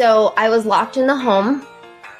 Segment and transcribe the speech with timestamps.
[0.00, 1.62] So I was locked in the home.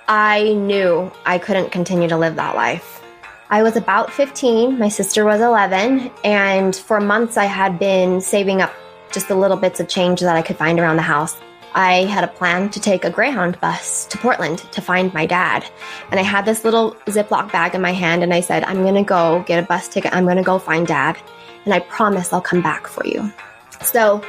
[0.07, 3.03] I knew I couldn't continue to live that life.
[3.49, 8.61] I was about 15, my sister was 11, and for months I had been saving
[8.61, 8.71] up
[9.11, 11.41] just the little bits of change that I could find around the house.
[11.73, 15.65] I had a plan to take a Greyhound bus to Portland to find my dad.
[16.11, 19.05] And I had this little Ziploc bag in my hand, and I said, I'm gonna
[19.05, 21.17] go get a bus ticket, I'm gonna go find dad,
[21.65, 23.33] and I promise I'll come back for you.
[23.81, 24.23] So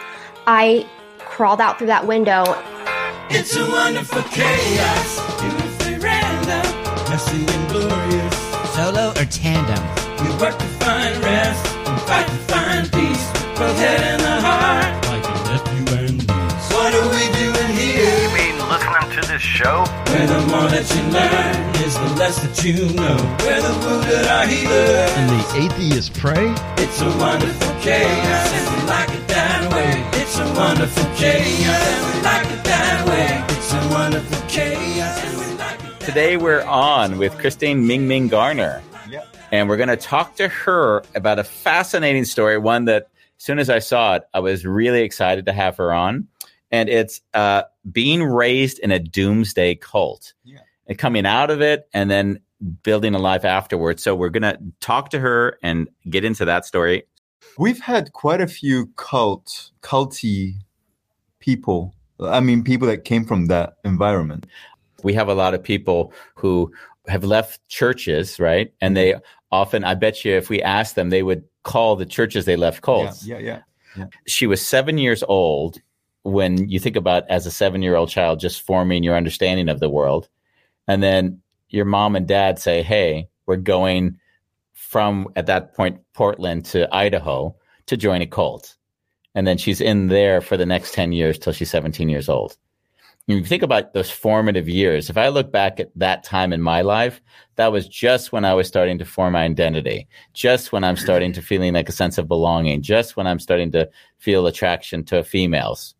[0.47, 0.87] I
[1.19, 2.43] crawled out through that window
[3.29, 5.09] It's a wonderful chaos,
[5.39, 6.65] beautifully random,
[7.09, 8.35] messy and glorious.
[8.75, 9.83] Solo or tandem?
[10.21, 13.25] We work to find rest and fight to find peace.
[13.57, 16.67] Both head and the heart, like a nephew and niece.
[16.73, 18.15] What are we doing here?
[18.23, 19.83] You mean listening to this show?
[20.11, 23.17] Where the more that you learn is the less that you know.
[23.45, 24.71] Where the wounded are healed.
[25.17, 26.53] and the atheists pray?
[26.77, 30.00] It's a wonderful chaos, and we like it that way.
[30.51, 33.55] It's a wonderful chaos, and we like it that way.
[33.55, 35.99] It's a wonderful chaos, we like it.
[36.01, 38.83] Today we're on with Christine Minh Minh Garner.
[39.53, 43.03] And we're going to talk to her about a fascinating story, one that
[43.37, 46.27] as soon as I saw it, I was really excited to have her on.
[46.69, 50.33] And it's uh, being raised in a doomsday cult
[50.85, 52.41] and coming out of it and then
[52.83, 54.03] building a life afterwards.
[54.03, 57.03] So we're going to talk to her and get into that story.
[57.61, 60.55] We've had quite a few cult, culty
[61.39, 61.93] people.
[62.19, 64.47] I mean, people that came from that environment.
[65.03, 66.73] we have a lot of people who
[67.07, 68.73] have left churches, right?
[68.81, 69.13] And they
[69.51, 72.81] often, I bet you, if we asked them, they would call the churches they left
[72.81, 73.27] cults.
[73.27, 73.59] Yeah, yeah,
[73.95, 74.07] yeah.
[74.25, 75.77] She was seven years old
[76.23, 79.79] when you think about as a seven year old child just forming your understanding of
[79.79, 80.29] the world.
[80.87, 84.17] And then your mom and dad say, Hey, we're going
[84.91, 87.55] from at that point, Portland to Idaho
[87.87, 88.75] to join a cult.
[89.35, 92.57] And then she's in there for the next 10 years till she's 17 years old
[93.27, 95.09] you think about those formative years.
[95.09, 97.21] If I look back at that time in my life,
[97.55, 101.31] that was just when I was starting to form my identity, just when I'm starting
[101.33, 105.23] to feeling like a sense of belonging, just when I'm starting to feel attraction to
[105.23, 105.95] females.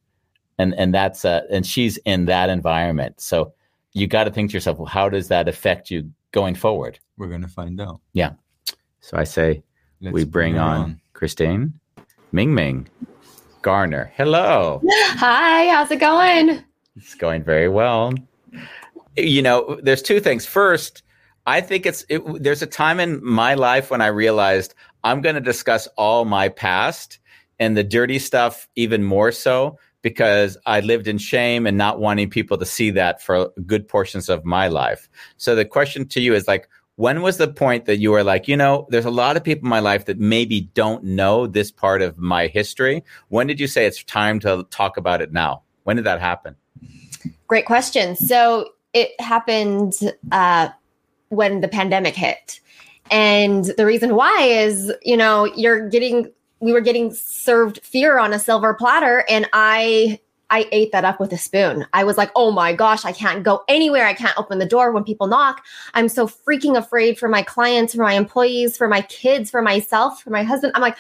[0.58, 3.22] And and that's uh, and she's in that environment.
[3.22, 3.54] So
[3.94, 7.00] you got to think to yourself, well, how does that affect you going forward?
[7.18, 8.02] We're gonna find out.
[8.14, 8.32] Yeah.
[9.02, 9.64] So I say
[10.00, 11.74] Let's we bring her on, Christine
[12.34, 12.86] Minh Minh
[13.62, 14.12] Garner.
[14.16, 14.82] Hello.
[14.86, 16.64] Hi, how's it going?
[16.96, 18.14] It's going very well.
[19.18, 20.46] You know, there's two things.
[20.46, 21.04] First,
[21.46, 25.36] I think it's it, there's a time in my life when I realized I'm going
[25.36, 27.20] to discuss all my past
[27.60, 32.30] and the dirty stuff even more so because I lived in shame and not wanting
[32.30, 35.10] people to see that for good portions of my life.
[35.38, 36.68] So the question to you is like
[37.02, 39.66] when was the point that you were like, you know, there's a lot of people
[39.66, 43.04] in my life that maybe don't know this part of my history.
[43.30, 45.64] When did you say it's time to talk about it now?
[45.82, 46.56] When did that happen?
[47.48, 48.16] Great question.
[48.16, 49.96] So it happened
[50.32, 50.70] uh,
[51.30, 52.60] when the pandemic hit.
[53.10, 58.32] And the reason why is, you know, you're getting, we were getting served fear on
[58.32, 59.26] a silver platter.
[59.28, 60.20] And I,
[60.52, 61.86] I ate that up with a spoon.
[61.94, 64.06] I was like, oh my gosh, I can't go anywhere.
[64.06, 65.66] I can't open the door when people knock.
[65.94, 70.22] I'm so freaking afraid for my clients, for my employees, for my kids, for myself,
[70.22, 70.74] for my husband.
[70.76, 70.98] I'm like,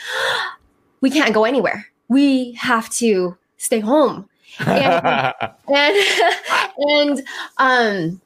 [1.02, 1.86] we can't go anywhere.
[2.08, 4.28] We have to stay home.
[4.60, 5.34] And
[5.68, 5.98] and
[6.78, 8.22] and um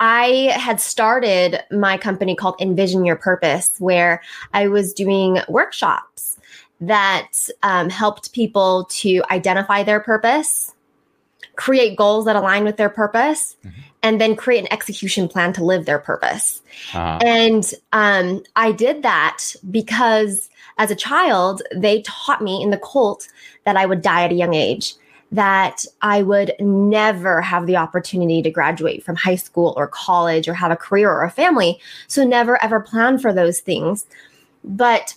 [0.00, 4.22] I had started my company called Envision Your Purpose, where
[4.54, 6.38] I was doing workshops
[6.80, 7.30] that
[7.62, 10.72] um, helped people to identify their purpose,
[11.56, 13.56] create goals that align with their purpose,
[14.02, 16.62] and then create an execution plan to live their purpose.
[16.94, 20.48] Uh, And um, I did that because
[20.78, 23.28] as a child, they taught me in the cult
[23.64, 24.94] that I would die at a young age,
[25.32, 30.54] that I would never have the opportunity to graduate from high school or college or
[30.54, 31.80] have a career or a family.
[32.06, 34.06] So never ever plan for those things.
[34.62, 35.14] But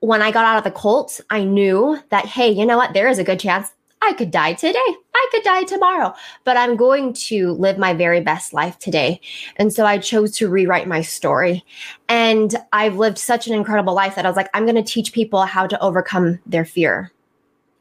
[0.00, 2.94] when I got out of the cult, I knew that, hey, you know what?
[2.94, 3.68] There is a good chance
[4.00, 4.78] I could die today.
[4.78, 6.14] I could die tomorrow,
[6.44, 9.20] but I'm going to live my very best life today.
[9.56, 11.64] And so I chose to rewrite my story.
[12.08, 15.12] And I've lived such an incredible life that I was like, I'm going to teach
[15.12, 17.10] people how to overcome their fear.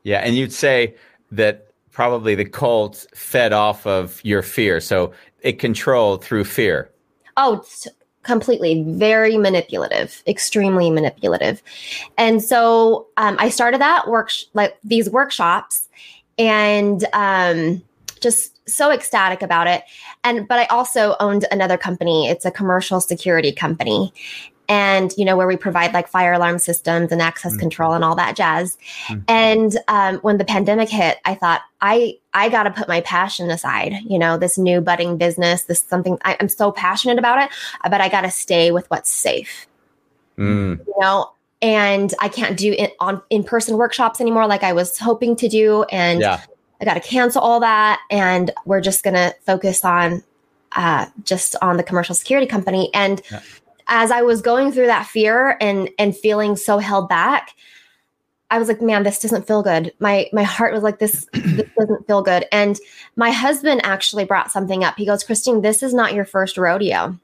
[0.04, 0.96] Yeah, and you'd say
[1.32, 5.12] that probably the cult fed off of your fear, so
[5.42, 6.90] it controlled through fear.
[7.36, 7.88] Oh, it's
[8.28, 11.64] completely very manipulative, extremely manipulative.
[12.18, 15.88] And so um, I started that work like these workshops,
[16.38, 17.82] and um,
[18.20, 19.84] just so ecstatic about it.
[20.24, 22.28] And but I also owned another company.
[22.28, 24.14] It's a commercial security company.
[24.70, 27.60] And you know where we provide like fire alarm systems and access Mm.
[27.60, 28.78] control and all that jazz.
[29.08, 29.24] Mm.
[29.28, 33.50] And um, when the pandemic hit, I thought I I got to put my passion
[33.50, 33.94] aside.
[34.06, 37.50] You know, this new budding business, this something I, I'm so passionate about it,
[37.90, 39.68] but I got to stay with what's safe
[40.38, 40.86] Mm.
[40.86, 41.32] you know
[41.64, 45.82] and i can't do it on in-person workshops anymore like i was hoping to do
[45.86, 46.42] and Yeah.
[46.80, 50.22] i got to cancel all that and we're just to focus on
[50.74, 53.40] uh, just on the commercial security company and Yeah.
[53.88, 57.56] As i was going through that fear and and feeling so held back
[58.52, 61.70] i was like man this doesn't feel good my my heart was like this this
[61.78, 62.80] doesn't feel good and
[63.16, 67.18] my husband actually brought something up he goes christine this is not your first rodeo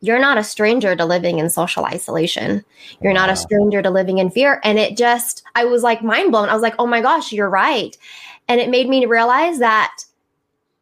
[0.00, 2.64] you're not a stranger to living in social isolation.
[3.02, 4.60] You're not a stranger to living in fear.
[4.64, 6.48] And it just, I was like mind blown.
[6.48, 7.96] I was like, oh my gosh, you're right.
[8.48, 10.04] And it made me realize that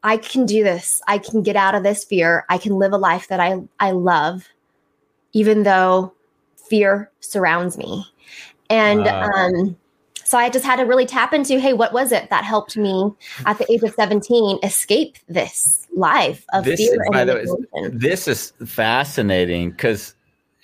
[0.04, 1.02] I can do this.
[1.08, 2.46] I can get out of this fear.
[2.48, 4.48] I can live a life that I, I love,
[5.32, 6.12] even though
[6.56, 8.06] fear surrounds me.
[8.70, 9.76] And um,
[10.24, 13.10] so I just had to really tap into, hey, what was it that helped me
[13.46, 17.88] at the age of 17 escape this life of This fear is- by the way.
[17.92, 20.14] This is fascinating because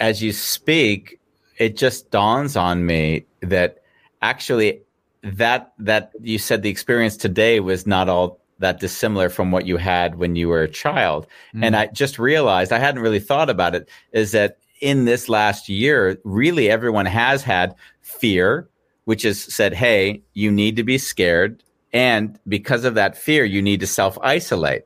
[0.00, 1.18] as you speak,
[1.58, 3.78] it just dawns on me that
[4.20, 4.80] actually
[5.22, 9.76] that that you said the experience today was not all that dissimilar from what you
[9.76, 11.26] had when you were a child.
[11.54, 11.78] And mm.
[11.78, 16.18] I just realized I hadn't really thought about it is that in this last year,
[16.24, 18.68] really everyone has had fear,
[19.04, 21.62] which has said, hey, you need to be scared.
[21.92, 24.84] And because of that fear, you need to self isolate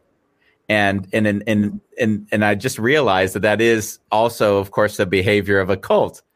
[0.69, 4.99] and and and and and and I just realized that that is also, of course,
[4.99, 6.23] the behavior of a cult.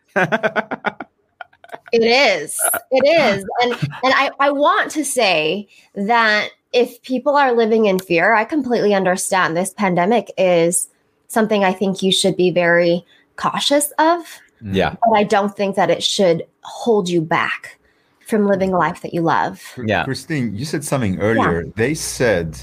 [1.93, 2.59] It is.
[2.91, 3.45] It is.
[3.61, 8.45] And and I, I want to say that if people are living in fear, I
[8.45, 10.89] completely understand this pandemic is
[11.29, 13.05] something I think you should be very
[13.37, 14.25] cautious of,
[14.61, 17.79] Yeah, but I don't think that it should hold you back
[18.27, 19.61] from living a life that you love.
[19.85, 20.05] yeah.
[20.05, 21.65] Christine, you said something earlier.
[21.77, 22.59] They said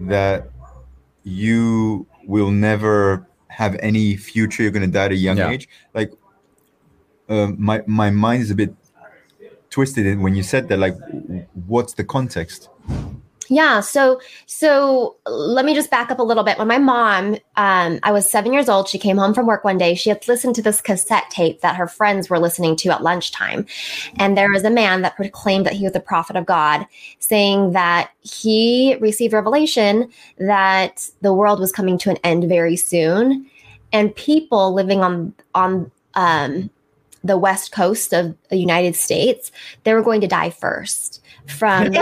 [0.00, 0.50] that
[1.22, 4.62] you will never have any future.
[4.62, 5.50] You're going to die at a young Yeah.
[5.50, 5.68] age.
[5.94, 6.12] Like,
[7.28, 8.74] uh, my my mind is a bit
[9.70, 10.78] twisted when you said that.
[10.78, 10.96] Like,
[11.66, 12.68] what's the context?
[13.48, 13.80] Yeah.
[13.80, 16.58] So, so let me just back up a little bit.
[16.58, 19.78] When my mom, um, I was seven years old, she came home from work one
[19.78, 19.94] day.
[19.94, 23.66] She had listened to this cassette tape that her friends were listening to at lunchtime.
[24.16, 26.86] And there was a man that proclaimed that he was a prophet of God,
[27.20, 33.50] saying that he received revelation that the world was coming to an end very soon.
[33.92, 36.70] And people living on, on, um,
[37.28, 39.52] the west coast of the United States,
[39.84, 41.92] they were going to die first from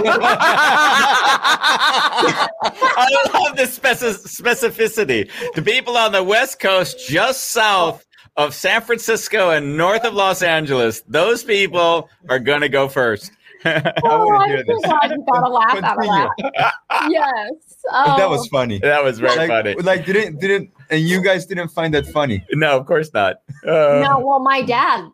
[2.08, 5.30] I love this specificity.
[5.54, 8.04] The people on the West Coast, just south
[8.36, 13.32] of San Francisco and north of Los Angeles, those people are going to go first.
[13.64, 14.78] Oh, wanna I'm hear this.
[14.84, 16.72] glad you got a laugh out of that.
[17.08, 17.50] yes.
[17.90, 18.78] Oh, That was funny.
[18.78, 19.74] that was very like, funny.
[19.76, 22.44] like didn't didn't and you guys didn't find that funny.
[22.52, 23.36] No, of course not.
[23.66, 24.20] Uh, no.
[24.24, 25.10] Well, my dad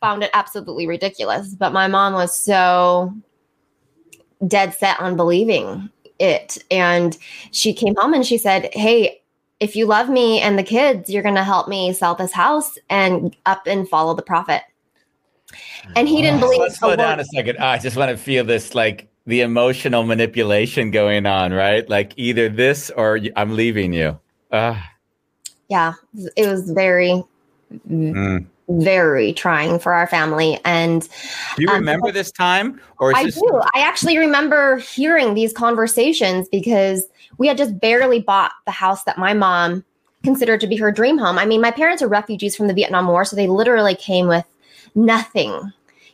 [0.00, 3.14] found it absolutely ridiculous, but my mom was so
[4.46, 7.16] dead set on believing it, and
[7.50, 9.16] she came home and she said, "Hey."
[9.60, 12.78] If you love me and the kids, you're going to help me sell this house
[12.88, 14.62] and up and follow the prophet.
[15.96, 16.60] And he didn't believe.
[16.60, 17.58] Let's a slow down a second.
[17.58, 21.88] I just want to feel this like the emotional manipulation going on, right?
[21.88, 24.18] Like either this or I'm leaving you.
[24.52, 24.92] Ah,
[25.68, 25.94] Yeah,
[26.36, 27.22] it was very,
[27.88, 28.46] mm.
[28.70, 30.60] Very trying for our family.
[30.64, 31.02] And
[31.56, 33.60] Do you Um, remember this time, or I this do.
[33.74, 37.06] I actually remember hearing these conversations because
[37.38, 39.84] we had just barely bought the house that my mom
[40.22, 41.38] considered to be her dream home.
[41.38, 44.44] I mean, my parents are refugees from the Vietnam War, so they literally came with
[44.94, 45.72] nothing.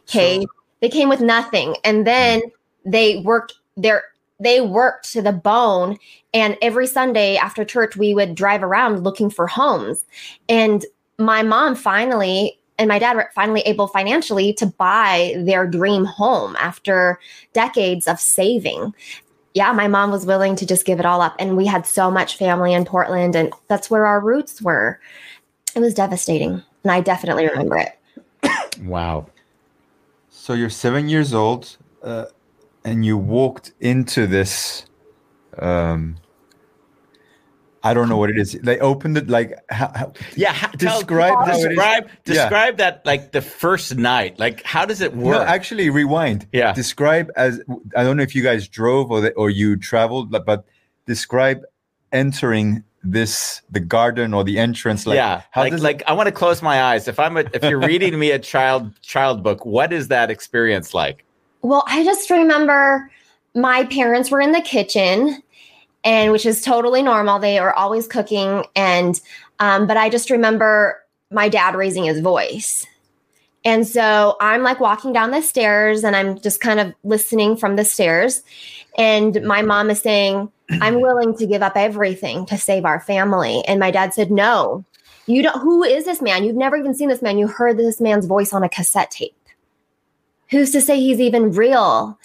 [0.08, 0.46] Okay.
[0.80, 1.76] They came with nothing.
[1.84, 2.42] And then
[2.84, 4.04] they worked their
[4.38, 5.98] they worked to the bone
[6.34, 10.04] and every Sunday after church we would drive around looking for homes.
[10.48, 10.84] And
[11.18, 16.56] my mom finally and my dad were finally able financially to buy their dream home
[16.56, 17.18] after
[17.52, 18.94] decades of saving.
[19.54, 21.35] Yeah, my mom was willing to just give it all up.
[21.38, 25.00] And we had so much family in Portland, and that's where our roots were.
[25.75, 26.62] It was devastating.
[26.82, 27.99] And I definitely remember it.
[28.82, 29.26] wow?
[30.28, 31.78] So you're seven years old.
[32.02, 32.26] uh,
[32.87, 34.87] and you walked into this.
[35.58, 36.16] Um,
[37.87, 38.52] I don't know what it is.
[38.62, 41.64] They opened it like how, how, Yeah, how, tell- Describe how it is.
[41.66, 42.35] describe Yeah.
[42.35, 44.38] describe that like the first night.
[44.38, 45.33] Like how does it work?
[45.33, 45.49] No, work?
[45.49, 46.47] actually, rewind.
[46.52, 46.73] Yeah.
[46.73, 47.61] Describe as
[47.97, 50.64] I don't know if you guys drove or the, or you traveled, but, but
[51.07, 51.62] describe
[52.12, 55.07] entering this the garden or the entrance.
[55.07, 57.07] Like, yeah, How like does like I want to close my eyes.
[57.07, 60.93] If I'm a, if you're reading me a child child book, what is that experience
[60.95, 61.25] like?
[61.62, 63.11] Well, I just remember
[63.55, 65.43] my parents were in the kitchen,
[66.06, 67.38] and which is totally normal.
[67.38, 69.20] They are always cooking, and
[69.58, 72.86] um, but I just remember my dad raising his voice.
[73.64, 77.75] And so I'm like walking down the stairs and I'm just kind of listening from
[77.75, 78.44] the stairs.
[78.96, 83.64] And my mom is saying, I'm willing to give up everything to save our family.
[83.66, 84.84] And my dad said, No,
[85.26, 85.60] you don't.
[85.60, 86.44] Who is this man?
[86.44, 87.38] You've never even seen this man.
[87.38, 89.34] You heard this man's voice on a cassette tape.
[90.50, 92.16] Who's to say he's even real?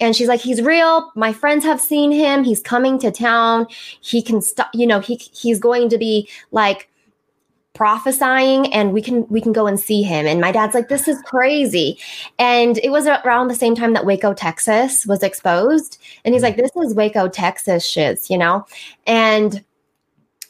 [0.00, 1.10] And she's like, he's real.
[1.14, 2.42] My friends have seen him.
[2.44, 3.66] He's coming to town.
[4.00, 6.88] He can stop, you know, he he's going to be like
[7.74, 10.26] prophesying and we can we can go and see him.
[10.26, 11.98] And my dad's like, this is crazy.
[12.38, 15.98] And it was around the same time that Waco, Texas was exposed.
[16.24, 18.66] And he's like, this is Waco, Texas shiz, you know?
[19.06, 19.64] And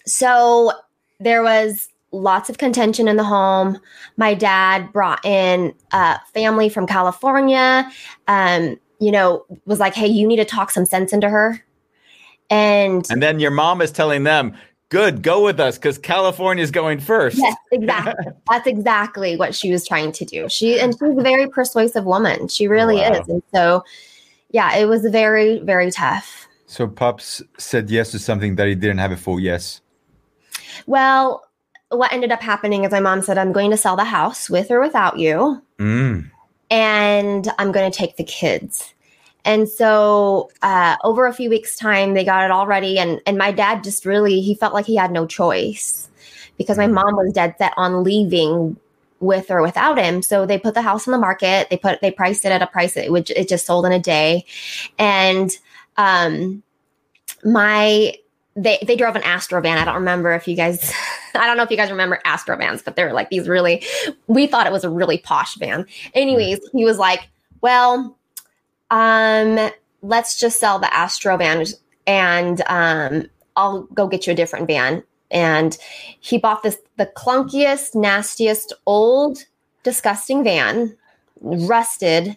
[0.07, 0.73] so
[1.19, 3.79] there was lots of contention in the home.
[4.17, 7.89] My dad brought in a family from California.
[8.27, 11.63] Um, you know, was like, "Hey, you need to talk some sense into her."
[12.51, 14.55] And And then your mom is telling them,
[14.89, 17.39] "Good, go with us because California's going first.
[17.39, 18.33] yes, exactly.
[18.51, 20.49] That's exactly what she was trying to do.
[20.49, 22.49] She and she's a very persuasive woman.
[22.49, 23.13] She really Wow.
[23.13, 23.29] is.
[23.29, 23.85] And so,
[24.51, 26.49] yeah, it was very, very tough.
[26.67, 29.81] So Pops said yes to something that he didn't have a full yes.
[30.87, 31.45] Well,
[31.91, 34.71] what ended up happening is my mom said, "I'm going to sell the house with
[34.71, 36.31] or without you." Mm.
[36.71, 38.95] And I'm going to take the kids.
[39.45, 43.39] And so, uh, over a few weeks' time, they got it all ready, and and
[43.39, 46.09] my dad just really he felt like he had no choice
[46.59, 48.77] because my mom was dead set on leaving
[49.21, 50.21] with or without him.
[50.21, 51.71] So they put the house on the market.
[51.71, 53.99] They put they priced it at a price that which it just sold in a
[53.99, 54.45] day,
[54.99, 55.51] and
[55.97, 56.63] um,
[57.43, 58.15] my
[58.57, 59.79] they they drove an Astro van.
[59.79, 60.93] I don't remember if you guys.
[61.35, 63.85] I don't know if you guys remember Astro vans, but they were like these really.
[64.27, 65.87] We thought it was a really posh van.
[66.15, 67.29] Anyways, he was like,
[67.61, 68.17] "Well,
[68.91, 69.71] um,
[70.03, 71.65] let's just sell the Astro van,
[72.07, 75.77] and um, I'll go get you a different van." And
[76.21, 79.45] he bought this the clunkiest, nastiest, old,
[79.83, 80.97] disgusting van,
[81.41, 82.37] rusted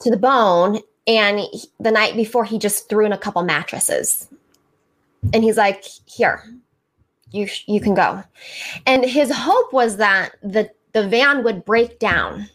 [0.00, 0.80] to the bone.
[1.06, 4.28] And he- the night before, he just threw in a couple mattresses
[5.32, 6.42] and he's like here
[7.34, 8.22] you sh- you can go.
[8.86, 12.48] And his hope was that the the van would break down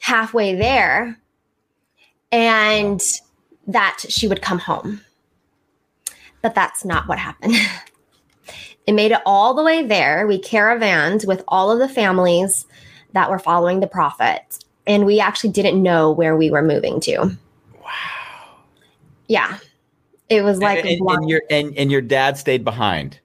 [0.00, 1.18] halfway there
[2.30, 3.00] and
[3.66, 5.00] that she would come home.
[6.42, 7.54] But that's not what happened.
[8.86, 10.26] It made it all the way there.
[10.26, 12.64] We caravanned with all of the families
[13.12, 17.36] that were following the prophet and we actually didn't know where we were moving to.
[17.84, 18.56] Wow.
[19.28, 19.58] Yeah.
[20.30, 23.20] It was like and, and, and your and, and your dad stayed behind.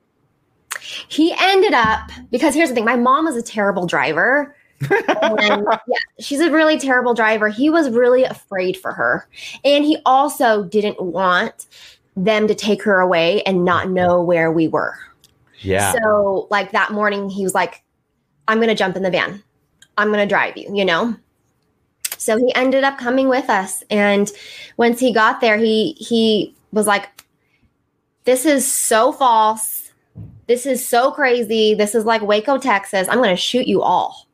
[1.07, 4.55] He ended up because here's the thing my mom was a terrible driver.
[4.91, 7.49] And, yeah she's a really terrible driver.
[7.49, 9.27] He was really afraid for her.
[9.63, 11.67] And he also didn't want
[12.15, 14.97] them to take her away and not know where we were.
[15.61, 15.93] Yeah.
[15.93, 17.83] so like that morning he was like
[18.49, 19.41] i'm gonna jump in the van.
[19.97, 21.15] I'm gonna drive you you know?
[22.17, 23.83] So he ended up coming with us.
[23.89, 24.31] And
[24.77, 27.09] once he got there he he was like
[28.25, 29.82] this is so false
[30.47, 31.73] this is so crazy.
[31.73, 33.07] This is like waco texas.
[33.07, 34.27] I'm gonna shoot you all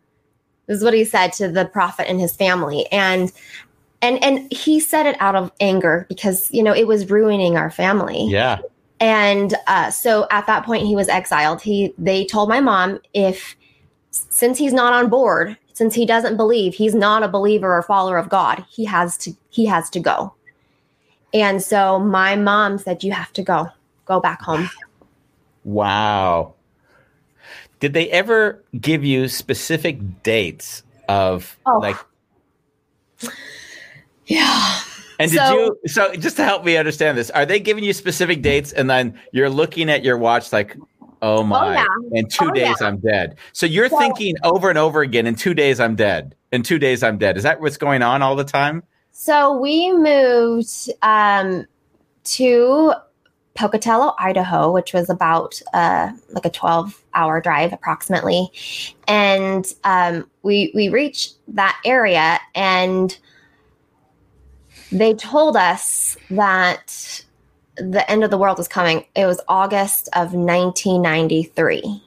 [0.69, 2.85] this is what he said to the prophet and his family.
[2.91, 3.33] And
[4.03, 7.71] and and he said it out of anger because you know it was ruining our
[7.71, 8.27] family.
[8.29, 8.59] Yeah.
[8.99, 11.61] and uh, so at that point he was exiled.
[11.61, 13.57] He they told my mom if
[14.11, 18.17] since he's not on board since he doesn't believe he's not a believer or follower
[18.17, 20.33] of god he has to he has to go.
[21.33, 23.69] And so my mom said you have to go.
[24.05, 24.69] Go back home
[25.63, 26.53] Wow.
[27.79, 31.79] Did they ever give you specific dates of Oh.
[31.79, 31.95] like
[34.25, 34.79] yeah
[35.19, 37.93] and did So- you so just to help me understand this, are they giving you
[37.93, 40.77] specific dates and then you're looking at your watch like
[41.21, 41.85] oh my yeah.
[42.13, 42.87] in 2 Oh, days yeah.
[42.87, 43.37] I'm dead.
[43.53, 46.35] So you're thinking over and over again in 2 days I'm dead.
[46.51, 47.35] In 2 days I'm dead.
[47.37, 48.83] Is that what's going on all the time?
[49.11, 51.65] so we moved um,
[52.23, 52.93] to
[53.59, 58.49] Pocatello, Idaho, which was about uh, like a 12 hour drive approximately.
[59.05, 63.17] And um, we, we reached that area and
[64.93, 67.25] they told us that
[67.75, 69.05] the end of the world was coming.
[69.13, 72.01] It was August of 1993.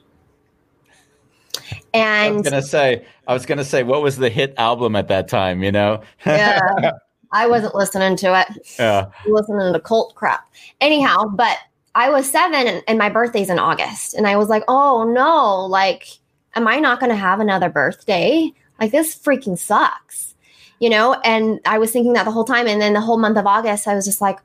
[1.93, 5.07] And I was gonna say, I was gonna say, what was the hit album at
[5.09, 5.63] that time?
[5.63, 6.01] You know?
[6.25, 6.93] yeah,
[7.33, 8.77] I wasn't listening to it.
[8.79, 9.07] yeah.
[9.27, 10.47] listening to cult crap.
[10.79, 11.57] Anyhow, but
[11.95, 14.13] I was seven and, and my birthday's in August.
[14.13, 16.07] And I was like, oh no, like,
[16.55, 18.51] am I not going to have another birthday?
[18.79, 20.35] Like, this freaking sucks,
[20.79, 21.13] you know?
[21.25, 22.67] And I was thinking that the whole time.
[22.67, 24.39] And then the whole month of August, I was just like,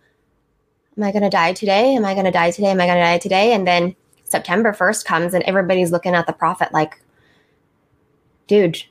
[0.97, 1.95] am I going to die today?
[1.95, 2.71] Am I going to die today?
[2.71, 3.53] Am I going to die today?
[3.53, 7.01] And then September 1st comes and everybody's looking at the prophet like,
[8.47, 8.83] dude,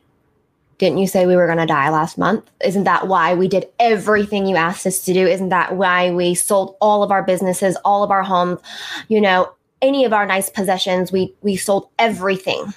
[0.78, 2.50] didn't you say we were going to die last month?
[2.64, 5.26] Isn't that why we did everything you asked us to do?
[5.26, 8.60] Isn't that why we sold all of our businesses, all of our homes,
[9.08, 11.12] you know, any of our nice possessions?
[11.12, 12.74] We we sold everything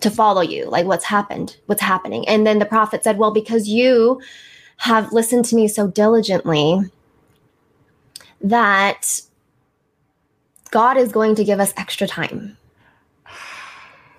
[0.00, 0.64] to follow you.
[0.64, 1.56] Like what's happened?
[1.66, 2.26] What's happening?
[2.28, 4.20] And then the prophet said, "Well, because you
[4.78, 6.80] have listened to me so diligently
[8.40, 9.20] that
[10.70, 12.56] God is going to give us extra time.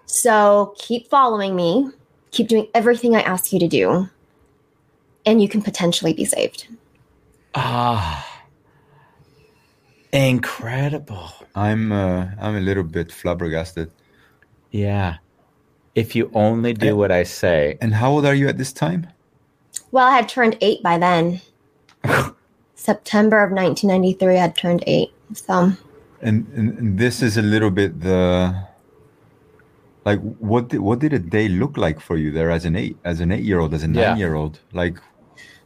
[0.06, 1.92] So keep following me."
[2.32, 4.10] Keep doing everything I ask you to do,
[5.26, 6.68] and you can potentially be saved.
[7.54, 8.44] Ah,
[10.12, 11.32] incredible.
[11.56, 13.92] I'm uh, I'm a little bit flabbergasted.
[14.72, 15.18] Yeah.
[15.94, 19.08] If you only do what I say, And how old are you at this time?
[19.92, 21.42] Well, I had turned eight by then.
[22.76, 25.12] September of 1993, I had turned eight.
[25.34, 25.74] So,
[26.22, 28.56] And, and, and this is a little bit the
[30.06, 32.98] like what did, what did a day look like for you there as an eight
[33.06, 34.10] as an eight year old as a Yeah.
[34.10, 34.98] nine year old like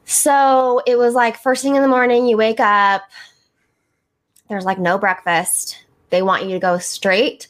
[0.05, 3.01] so it was like first thing in the morning, you wake up.
[4.49, 5.83] There's like no breakfast.
[6.11, 7.47] They want you to go straight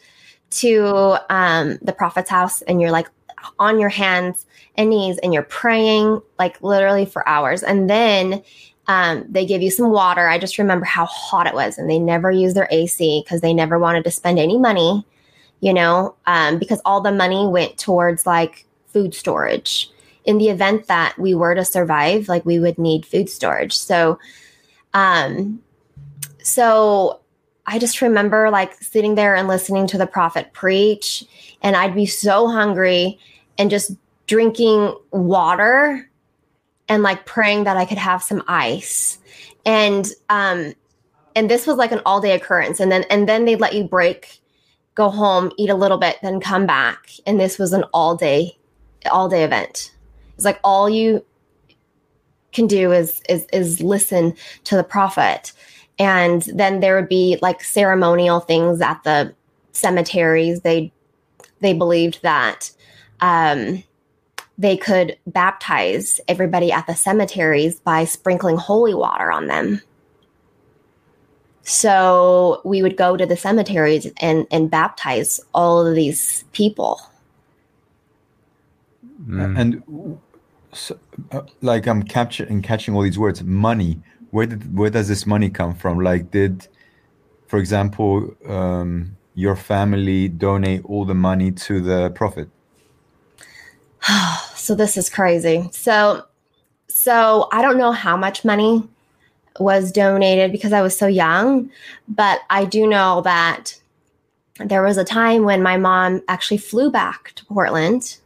[0.51, 3.09] to um, the prophet's house, and you're like
[3.59, 7.61] on your hands and knees, and you're praying like literally for hours.
[7.61, 8.41] And then
[8.87, 10.29] um, they give you some water.
[10.29, 13.53] I just remember how hot it was, and they never used their AC because they
[13.53, 15.05] never wanted to spend any money,
[15.59, 19.91] you know, um, because all the money went towards like food storage.
[20.25, 23.77] In the event that we were to survive, like we would need food storage.
[23.77, 24.17] So,
[24.93, 25.61] um,
[26.41, 27.19] so
[27.67, 31.25] I just remember like sitting there and listening to the prophet preach,
[31.61, 33.19] and I'd be so hungry
[33.57, 33.91] and just
[34.27, 36.09] drinking water
[36.87, 39.19] and like praying that I could have some ice.
[39.65, 40.73] And um
[41.35, 42.79] and this was like an all day occurrence.
[42.79, 44.39] And then and then they'd let you break,
[44.95, 47.11] go home, eat a little bit, then come back.
[47.27, 48.57] And this was an all day,
[49.11, 49.93] all day event.
[50.35, 51.23] It's like all you
[52.53, 55.51] can do is is is listen to the prophet.
[55.99, 59.33] And then there would be like ceremonial things at the
[59.73, 60.61] cemeteries.
[60.61, 60.91] They
[61.59, 62.71] they believed that
[63.19, 63.83] um
[64.57, 69.81] they could baptize everybody at the cemeteries by sprinkling holy water on them.
[71.65, 77.01] So we would go to the cemeteries and, and baptize all of these people.
[79.27, 79.59] Mm.
[79.59, 80.19] and
[80.73, 80.99] so,
[81.31, 83.97] uh, like i'm capturing catching all these words money
[84.31, 86.67] where did where does this money come from like did
[87.47, 92.49] for example um your family donate all the money to the prophet
[94.65, 95.69] So this is crazy.
[95.71, 96.25] So
[96.87, 98.83] so I don't know how much money
[99.59, 101.69] was donated because I was so young,
[102.07, 103.79] but I do know that
[104.59, 108.17] there was a time when my mom actually flew back to Portland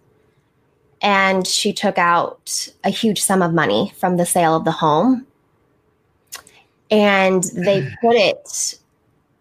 [1.01, 5.25] and she took out a huge sum of money from the sale of the home.
[6.91, 8.79] And they put it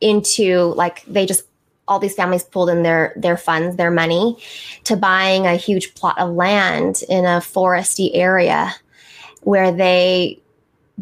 [0.01, 1.45] into like they just
[1.89, 4.39] all these families pulled in their their funds their money
[4.85, 8.73] to buying a huge plot of land in a foresty area
[9.41, 10.39] where they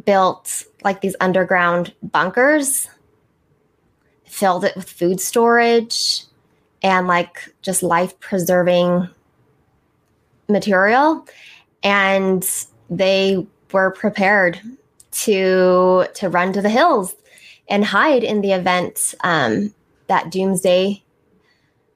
[0.05, 2.88] built like these underground bunkers
[4.25, 6.22] filled it with food storage
[6.81, 9.09] and like just life preserving
[10.49, 11.27] material.
[11.83, 12.49] And
[12.88, 14.61] they were prepared
[15.11, 17.16] to to run to the hills
[17.68, 19.75] and hide in the event um,
[20.07, 21.03] that doomsday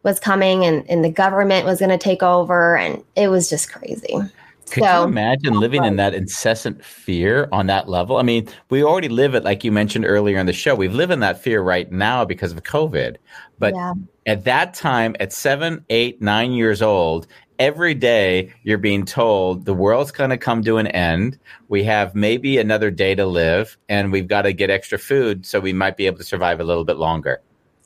[0.03, 2.76] was coming and, and the government was going to take over.
[2.76, 4.18] And it was just crazy
[4.71, 8.19] Could So- you imagine living in that incessant fear on that level?
[8.19, 10.75] I mean, we already live it, like you mentioned earlier in the show.
[10.75, 13.17] We live in that fear right now because of COVID.
[13.59, 13.95] But yeah
[14.31, 17.27] at that time, at seven, eight, nine years old,
[17.59, 21.37] every day you're being told the world's going to come to an end.
[21.69, 25.59] We have maybe another day to live, and we've got to get extra food so
[25.59, 27.41] we might be able to survive a little bit longer.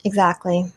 [0.04, 0.70] exactly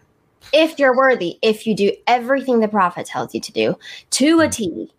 [0.53, 3.75] if you're worthy if you do everything the prophet tells you to do
[4.11, 4.51] to a hmm.
[4.51, 4.91] t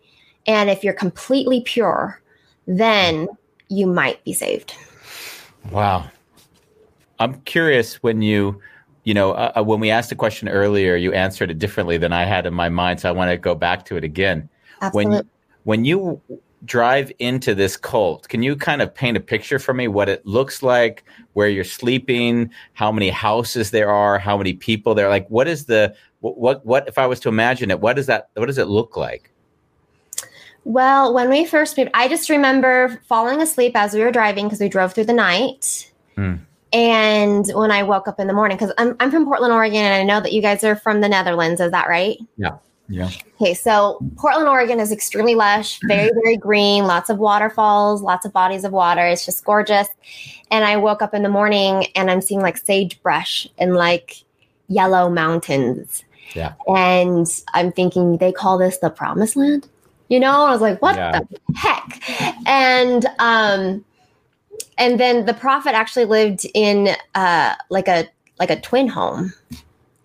[0.49, 2.19] and if you're completely pure
[2.67, 3.27] then
[3.69, 4.75] you might be saved.
[5.71, 6.09] Wow.
[7.19, 8.61] I'm curious when you,
[9.03, 12.13] you know, uh, uh, when we asked a question earlier, you answered it differently than
[12.13, 12.99] I had in my mind.
[12.99, 14.49] So I want to go back to it again.
[14.81, 15.17] Absolutely.
[15.17, 15.29] When,
[15.63, 16.21] when you
[16.65, 20.25] drive into this cult, can you kind of paint a picture for me what it
[20.25, 25.09] looks like, where you're sleeping, how many houses there are, how many people there?
[25.09, 28.05] Like, what is the, what, what, what if I was to imagine it, what does
[28.05, 29.31] that, what does it look like?
[30.65, 34.59] Well, when we first moved, I just remember falling asleep as we were driving because
[34.59, 35.91] we drove through the night.
[36.15, 36.35] Hmm.
[36.71, 39.93] And when I woke up in the morning, because I'm, I'm from Portland, Oregon, and
[39.95, 41.59] I know that you guys are from the Netherlands.
[41.59, 42.17] Is that right?
[42.37, 42.57] Yeah.
[42.89, 43.09] Yeah.
[43.39, 48.33] Okay, so Portland, Oregon is extremely lush, very, very green, lots of waterfalls, lots of
[48.33, 49.05] bodies of water.
[49.05, 49.87] It's just gorgeous.
[50.49, 54.23] And I woke up in the morning and I'm seeing like sagebrush and like
[54.69, 56.03] yellow mountains.
[56.35, 56.53] Yeah.
[56.67, 59.69] And I'm thinking they call this the promised land.
[60.09, 61.21] You know, I was like, what Yeah.
[61.21, 62.01] the heck?
[62.47, 63.85] And um
[64.77, 68.07] and then the prophet actually lived in uh like a
[68.39, 69.33] like a twin home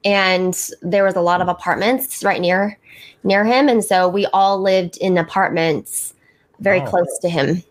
[0.05, 2.79] and there was a lot of apartments right near
[3.23, 6.13] near him and so we all lived in apartments
[6.61, 6.87] very Oh.
[6.87, 7.63] close to him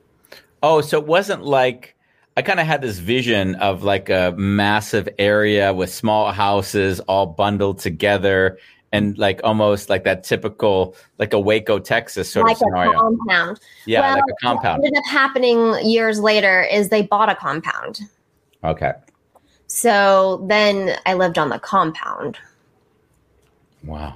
[0.64, 1.94] Oh, so it wasn't like
[2.38, 7.28] I kind of had this vision of like a massive area with small houses all
[7.28, 8.58] bundled together
[8.94, 12.94] and like almost like that typical like a Waco, Texas sort like of scenario.
[12.94, 14.80] compound yeah, Well, like a compound.
[14.82, 18.00] what ended up happening years later is they bought a compound
[18.64, 18.94] Okay.
[19.68, 22.38] so then i lived on the compound
[23.84, 24.16] Wow.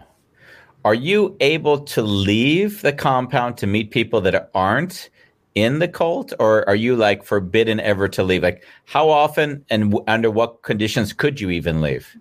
[0.86, 5.10] Are you able to leave the compound to meet people that aren't
[5.56, 8.44] in the cult or are you like forbidden ever to leave?
[8.44, 12.16] Like how often and w- under what conditions could you even leave?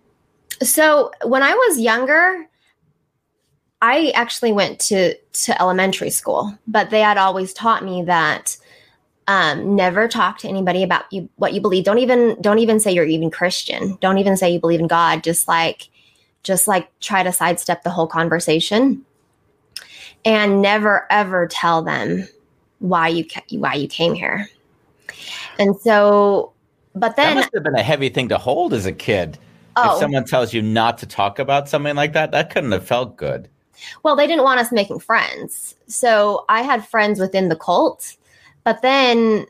[0.63, 2.47] So when i was younger
[3.83, 8.57] i actually went to to elementary school but they had always taught me that
[9.29, 11.85] um, never talk to anybody about you what you believe.
[11.85, 13.99] Don't even don't even say you're even christian.
[14.01, 15.25] Don't even say you believe in god.
[15.25, 15.89] Just like
[16.43, 19.05] just like try to sidestep the whole conversation.
[20.25, 22.29] And never ever tell them
[22.79, 24.49] why you ca- why you came here.
[25.59, 26.53] And so
[26.95, 29.39] but That then must have been a heavy thing to hold as a kid.
[29.77, 32.87] If oh someone tells you not to talk about something like that, that couldn't have
[32.87, 33.49] felt good.
[34.03, 35.75] Well, they didn't want us making friends.
[35.87, 38.17] So I had friends within the cult,
[38.65, 39.47] but then,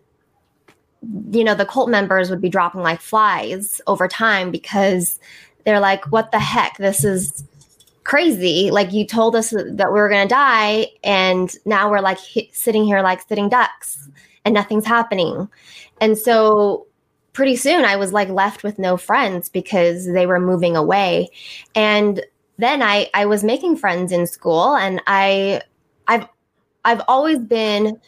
[1.30, 5.20] you know, the cult members would be dropping like flies over time because
[5.64, 6.76] they're like, what the heck?
[6.78, 7.44] This is
[8.02, 8.70] crazy.
[8.70, 12.48] Like, you told us that we were going to die, and now we're like hi-
[12.52, 14.08] sitting here like sitting ducks
[14.44, 15.48] and nothing's happening.
[16.00, 16.86] And so,
[17.36, 21.28] pretty soon I was like left with no friends because they were moving away.
[21.74, 22.24] And
[22.56, 25.60] then I I was making friends in school, and I
[26.08, 26.26] I've
[26.86, 28.00] I've always been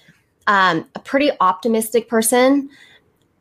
[0.47, 2.71] um, a pretty optimistic person,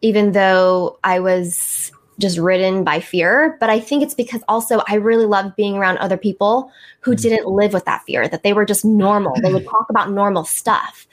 [0.01, 3.55] even though I was just ridden by fear.
[3.61, 6.69] But I think it's because also I really love being around other people
[6.99, 9.35] who didn't live with that fear, that they were just normal.
[9.41, 11.07] they would talk about normal stuff.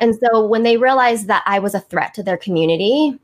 [0.00, 3.18] And so when they realized that I was a threat to their community,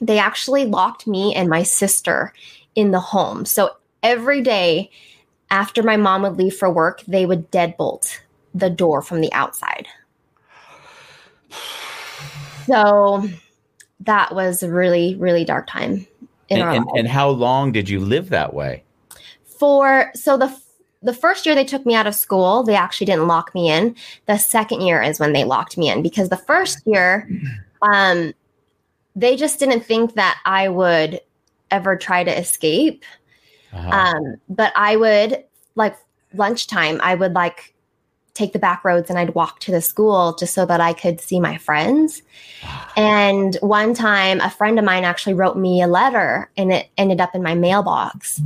[0.00, 2.32] they actually locked me and my sister
[2.74, 3.44] in the home.
[3.44, 4.90] So every day
[5.50, 8.18] after my mom would leave for work, they would deadbolt
[8.54, 9.86] the door from the outside.
[12.66, 13.28] So
[14.00, 16.06] that was a really, really dark time
[16.48, 18.84] in And, our and, and how long did you live that way?
[19.44, 20.56] For so the
[21.02, 23.94] the first year they took me out of school, they actually didn't lock me in.
[24.26, 27.28] The second year is when they locked me in because the first year,
[27.82, 28.32] um,
[29.16, 31.20] they just didn't think that I would
[31.70, 33.04] ever try to escape.
[33.72, 33.90] Uh-huh.
[33.90, 35.96] Um, but I would like
[36.32, 37.74] lunchtime, I would like
[38.34, 41.20] take the back roads and I'd walk to the school just so that I could
[41.20, 42.22] see my friends.
[42.96, 47.20] And one time, a friend of mine actually wrote me a letter and it ended
[47.20, 48.40] up in my mailbox.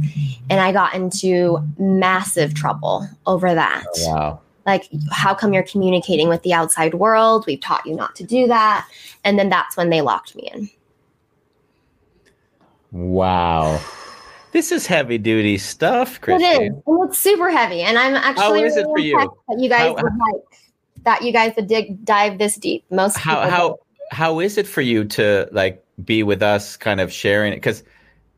[0.48, 3.84] And I got into massive trouble over that.
[3.98, 4.40] Oh, wow.
[4.68, 7.46] Like, how come you're communicating with the outside world?
[7.46, 8.86] We've taught you not to do that.
[9.24, 10.68] And then that's when they locked me in.
[12.92, 13.80] Wow.
[14.52, 16.20] This is heavy duty stuff, It is.
[16.20, 16.82] Christine.
[16.86, 17.80] And it's super heavy.
[17.80, 19.36] And I'm actually is it really for you?
[19.48, 20.42] that you guys How- would like
[21.04, 22.84] that you guys would dig dive this deep.
[22.90, 23.80] Most How how don't.
[24.10, 27.82] how is it for you to like be with us kind of sharing it because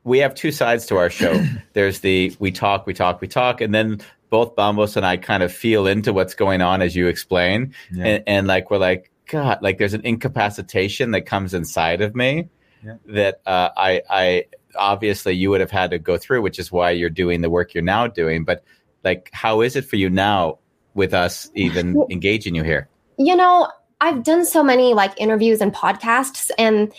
[0.04, 1.44] we have two sides to our show.
[1.72, 5.42] There's the we talk, we talk, we talk, and then both Bambos and I kind
[5.42, 7.74] of feel into what's going on as you explain.
[7.92, 8.04] Yeah.
[8.06, 12.48] And, and like we're like, God, like there's an incapacitation that comes inside of me
[12.84, 12.94] Yeah.
[13.06, 14.44] that uh, I I
[14.76, 17.74] obviously you would have had to go through, which is why you're doing the work
[17.74, 18.44] you're now doing.
[18.44, 18.64] But
[19.04, 20.58] like, how is it for you now
[20.94, 22.88] with us even engaging you here?
[23.18, 23.68] you know,
[24.00, 26.90] I've done so many like interviews and podcasts, and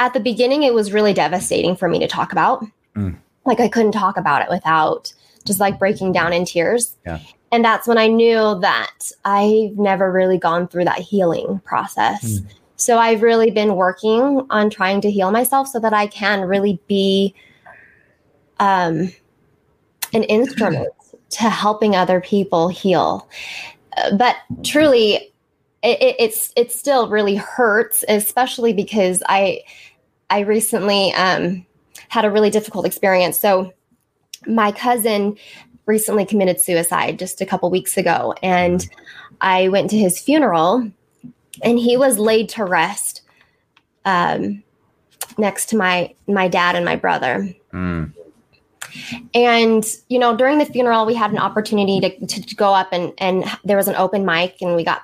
[0.00, 2.64] at the beginning, it was really devastating for me to talk about.
[2.96, 3.16] Mm.
[3.46, 5.12] Like I couldn't talk about it without
[5.48, 6.94] just like breaking down in tears.
[7.04, 7.18] Yeah.
[7.50, 12.40] And that's when I knew that I've never really gone through that healing process.
[12.76, 16.78] So I've really been working on trying to heal myself so that I can really
[16.86, 17.34] be
[18.60, 19.10] um,
[20.12, 20.88] an instrument
[21.30, 23.28] to helping other people heal.
[23.96, 25.32] Uh, But truly,
[25.82, 29.62] it, it, it's it still really hurts, especially because I
[30.30, 31.64] I recently um,
[32.08, 33.38] had a really difficult experience.
[33.38, 33.72] So
[34.48, 35.36] my cousin
[35.86, 38.88] recently committed suicide just a couple weeks ago, and
[39.40, 40.90] I went to his funeral,
[41.62, 43.22] and he was laid to rest
[44.04, 44.62] um,
[45.36, 47.54] next to my my dad and my brother.
[47.72, 48.12] Mm.
[49.34, 53.12] And you know, during the funeral, we had an opportunity to, to go up and
[53.18, 55.02] and there was an open mic, and we got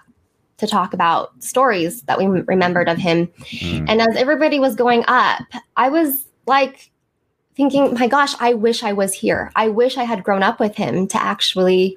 [0.58, 3.26] to talk about stories that we remembered of him.
[3.26, 3.86] Mm.
[3.88, 5.42] And as everybody was going up,
[5.76, 6.90] I was like
[7.56, 9.50] thinking, "My gosh, I wish I was here.
[9.54, 11.96] I wish I had grown up with him to actually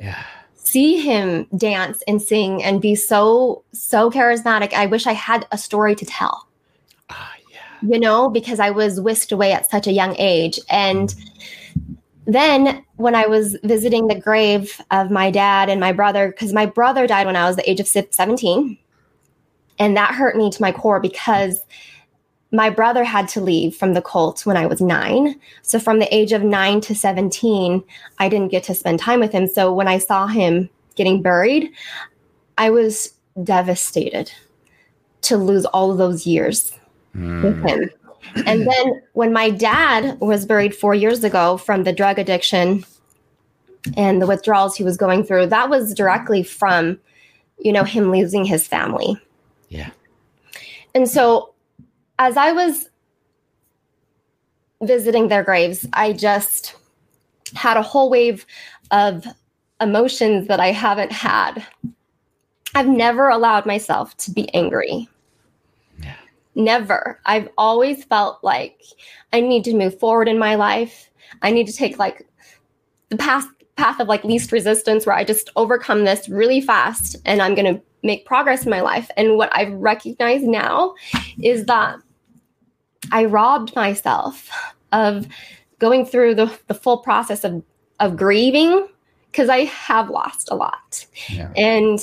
[0.00, 0.22] Yeah.
[0.54, 4.72] see him dance and sing and be so so charismatic.
[4.72, 6.46] I wish I had a story to tell."
[7.10, 7.58] Ah, yeah.
[7.82, 10.58] you know, because I was whisked away at such a young age.
[10.70, 11.14] And
[12.26, 16.64] then when I was visiting the grave of my dad and my brother, because my
[16.64, 18.78] brother died when I was the age of 17,
[19.78, 21.62] and that hurt me to my core because
[22.54, 25.38] my brother had to leave from the cult when I was nine.
[25.62, 27.82] So from the age of nine to 17,
[28.18, 29.48] I didn't get to spend time with him.
[29.48, 31.70] So when I saw him getting buried,
[32.56, 33.12] I was
[33.42, 34.30] devastated
[35.22, 36.70] to lose all of those years
[37.14, 37.68] with Mm.
[37.68, 37.90] him.
[38.46, 42.84] And then when my dad was buried four years ago from the drug addiction
[43.96, 47.00] and the withdrawals he was going through, that was directly from,
[47.58, 49.16] you know, him losing his family.
[49.68, 49.90] Yeah.
[50.94, 51.53] And so
[52.18, 52.88] as I was
[54.82, 56.74] visiting their graves, I just
[57.54, 58.46] had a whole wave
[58.90, 59.26] of
[59.80, 61.64] emotions that I haven't had.
[62.74, 65.08] I've never allowed myself to be angry.
[66.00, 66.16] Yeah.
[66.54, 67.20] Never.
[67.26, 68.82] I've always felt like
[69.32, 71.08] I need to move forward in my life.
[71.42, 72.26] I need to take like
[73.08, 73.46] the path
[73.76, 77.74] path of like least resistance where I just overcome this really fast and I'm going
[77.74, 79.10] to make progress in my life.
[79.16, 80.94] And what I've recognized now
[81.42, 81.96] is that
[83.12, 84.50] I robbed myself
[84.92, 85.26] of
[85.78, 87.62] going through the, the full process of,
[88.00, 88.88] of grieving
[89.30, 91.52] because I have lost a lot Yeah.
[91.56, 91.98] and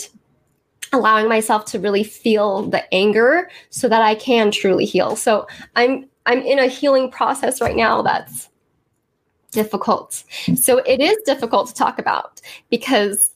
[0.93, 5.15] allowing myself to really feel the anger so that I can truly heal.
[5.15, 8.49] So I'm I'm in a healing process right now that's
[9.51, 10.23] difficult.
[10.55, 13.31] So it is difficult to talk about because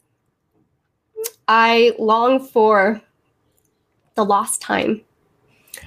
[1.48, 3.02] I long for
[4.16, 5.02] the lost time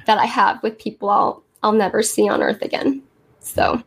[0.06, 3.02] that I have with people I'll I'll never see on earth again.
[3.40, 3.82] So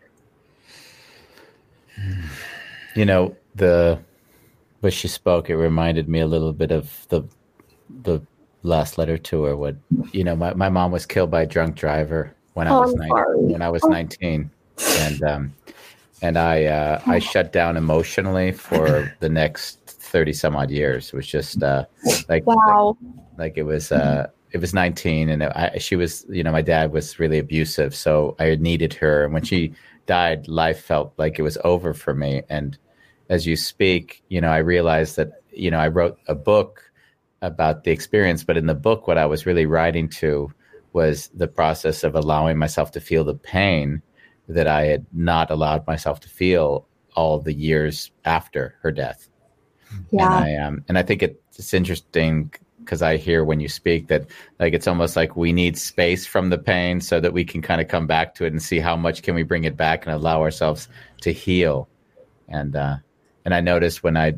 [2.95, 3.99] You know, the
[4.81, 7.23] when she spoke, it reminded me a little bit of the
[8.03, 8.21] the
[8.63, 9.55] last letter to her.
[9.55, 9.75] What
[10.11, 12.93] you know, my, my mom was killed by a drunk driver when I Oh, was
[12.93, 13.11] I'm nine,
[13.51, 14.51] when I was nineteen,
[14.97, 15.55] and um,
[16.21, 21.07] and I uh, I shut down emotionally for the next thirty some odd years.
[21.07, 21.85] It was just uh,
[22.27, 22.97] like wow.
[23.37, 26.91] like it was uh it was 19 and I, she was you know my dad
[26.91, 29.23] was really abusive so i needed her.
[29.23, 29.73] And when she
[30.05, 32.41] died life felt like it was over for me.
[32.49, 32.77] And
[33.29, 36.83] as you speak you know i realized that you know i wrote a book
[37.41, 40.51] about the experience but in the book what i was really writing to
[40.93, 44.01] was the process of allowing myself to feel the pain
[44.49, 46.85] that i had not allowed myself to feel
[47.15, 49.27] all the years after her death.
[50.11, 50.37] Yeah.
[50.37, 54.27] and I um and I think it's interesting because I hear when you speak that
[54.59, 57.81] like it's almost like we need space from the pain so that we can kind
[57.81, 60.13] of come back to it and see how much can we bring it back and
[60.13, 60.87] allow ourselves
[61.21, 61.87] to heal.
[62.47, 62.97] And uh
[63.45, 64.35] and I noticed when I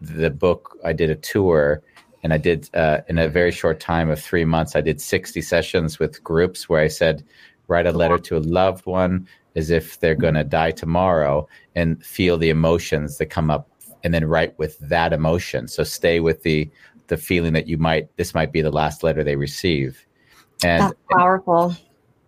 [0.00, 1.82] the book I did a tour
[2.22, 5.42] and I did uh, in a very short time of three months I did sixty
[5.42, 7.24] sessions with groups where I said
[7.68, 12.04] write a letter to a loved one as if they're going to die tomorrow and
[12.04, 13.68] feel the emotions that come up
[14.04, 16.70] and then write with that emotion so stay with the
[17.08, 20.06] the feeling that you might this might be the last letter they receive
[20.62, 21.76] and That's powerful.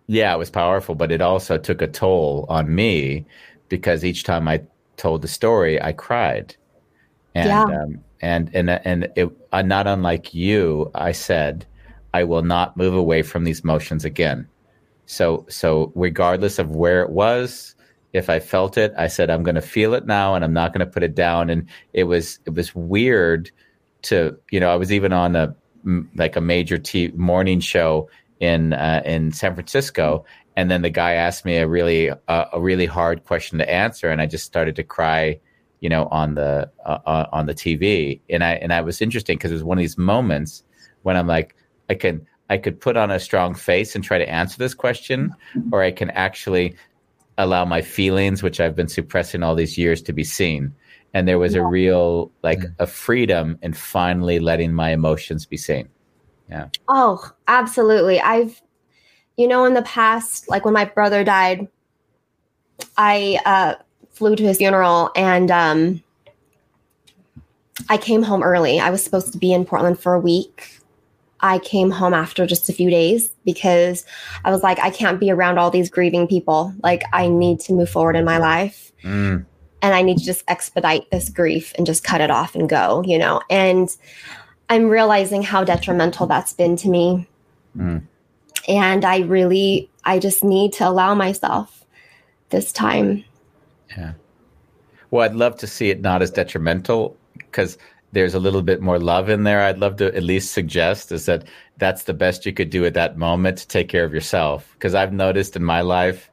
[0.07, 3.27] yeah, it was powerful, but it also took a toll on me
[3.69, 4.63] because each time I
[4.97, 6.55] told the story, I cried.
[7.35, 7.65] And Yeah.
[7.69, 11.67] um, and and and it, uh, not unlike you, I said,
[12.13, 14.49] I will not move away from these motions again.
[15.05, 17.75] So so regardless of where it was,
[18.13, 20.73] if I felt it, I said I'm going to feel it now, and I'm not
[20.73, 21.49] going to put it down.
[21.51, 23.51] And it was it was weird
[24.03, 25.55] to you know I was even on a
[26.15, 28.09] like a major t- morning show
[28.39, 32.59] in uh, in San Francisco, and then the guy asked me a really uh, a
[32.59, 35.39] really hard question to answer, and I just started to cry,
[35.79, 39.37] you know, on the uh, uh, on the TV, and I and I was interesting
[39.37, 40.63] because it was one of these moments
[41.03, 41.55] when I'm like,
[41.89, 45.33] I can I could put on a strong face and try to answer this question,
[45.71, 46.75] or I can actually
[47.37, 50.73] allow my feelings, which I've been suppressing all these years, to be seen.
[51.13, 55.89] And there was a real like a freedom in finally letting my emotions be seen.
[56.49, 56.67] Yeah.
[56.87, 58.19] Oh, absolutely.
[58.19, 58.61] I've,
[59.37, 61.67] you know, in the past, like when my brother died,
[62.97, 63.75] I uh,
[64.11, 66.03] flew to his funeral and um,
[67.89, 68.79] I came home early.
[68.79, 70.79] I was supposed to be in Portland for a week.
[71.41, 74.05] I came home after just a few days because
[74.43, 76.73] I was like, I can't be around all these grieving people.
[76.83, 79.45] Like, I need to move forward in my life Mm,
[79.81, 83.03] and I need to just expedite this grief and just cut it off and go,
[83.05, 83.41] you know.
[83.49, 83.95] And
[84.69, 87.27] I'm realizing how detrimental that's been to me.
[87.77, 88.03] Mm.
[88.67, 91.85] And I really, I just need to allow myself
[92.49, 93.23] this time.
[93.97, 94.13] yeah.
[95.11, 97.79] Well, I'd love to see it not as detrimental because
[98.11, 99.61] there's a little bit more love in there.
[99.61, 101.45] I'd love to at least suggest is that
[101.77, 104.69] that's the best you could do at that moment to take care of yourself.
[104.73, 106.29] Because I've noticed in my life,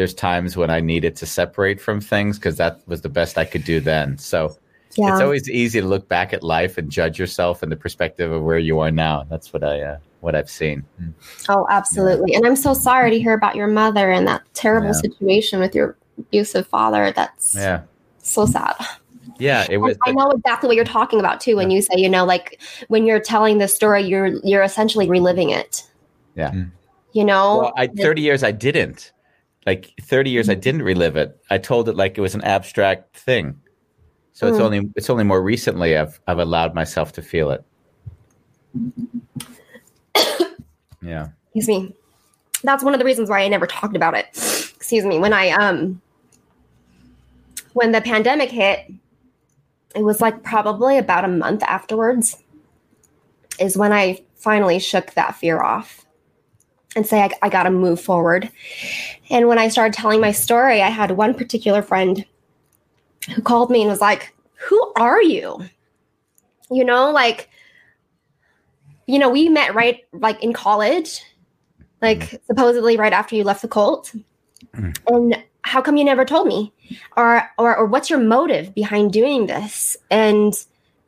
[0.00, 3.44] there's times when I needed to separate from things because that was the best I
[3.44, 4.16] could do then.
[4.16, 4.56] So
[4.96, 5.12] Yeah.
[5.12, 8.42] it's always easy to look back at life and judge yourself in the perspective of
[8.42, 9.26] where you are now.
[9.28, 10.84] That's what I uh, what I've seen.
[11.50, 12.32] oh, absolutely.
[12.34, 14.92] And I'm so sorry to hear about your mother and that terrible Yeah.
[15.02, 17.12] situation with your abusive father.
[17.14, 17.82] That's Yeah,
[18.22, 18.76] so sad.
[19.38, 19.66] yeah.
[19.68, 19.98] It was.
[20.06, 22.58] I know exactly what you're talking about too when you say, you know, like
[22.88, 25.82] when you're telling the story, you're you're essentially reliving it.
[26.36, 26.52] Yeah.
[26.52, 26.70] Mm.
[27.12, 27.58] You know?
[27.58, 29.12] Well, I, 30 years I didn't.
[29.66, 31.38] Like 30 years I didn't relive it.
[31.50, 33.60] I told it like it was an abstract thing.
[34.32, 34.62] So it's Mm.
[34.62, 37.64] only it's only more recently I've I've allowed myself to feel it.
[41.02, 41.28] Yeah.
[41.54, 41.94] excuse me
[42.62, 44.26] that's one of the reasons why i never talked about it
[44.76, 46.00] excuse me when i um
[47.72, 48.92] when the pandemic hit
[49.96, 52.36] it was like probably about a month afterwards
[53.58, 56.04] is when i finally shook that fear off
[56.96, 58.50] and say i, I gotta move forward
[59.30, 62.24] and when i started telling my story i had one particular friend
[63.34, 65.64] who called me and was like who are you
[66.70, 67.50] you know like
[69.10, 71.20] you know, we met right like in college,
[72.00, 72.36] like mm-hmm.
[72.46, 74.14] supposedly right after you left the cult.
[74.76, 74.90] Mm-hmm.
[75.08, 76.72] And how come you never told me?
[77.16, 79.96] Or or or what's your motive behind doing this?
[80.10, 80.54] And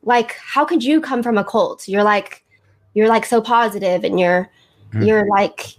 [0.02, 1.86] like how could you come from a cult?
[1.86, 2.44] You're like
[2.94, 4.50] you're like so positive and you're
[4.92, 5.02] Mm-hmm.
[5.02, 5.76] you're like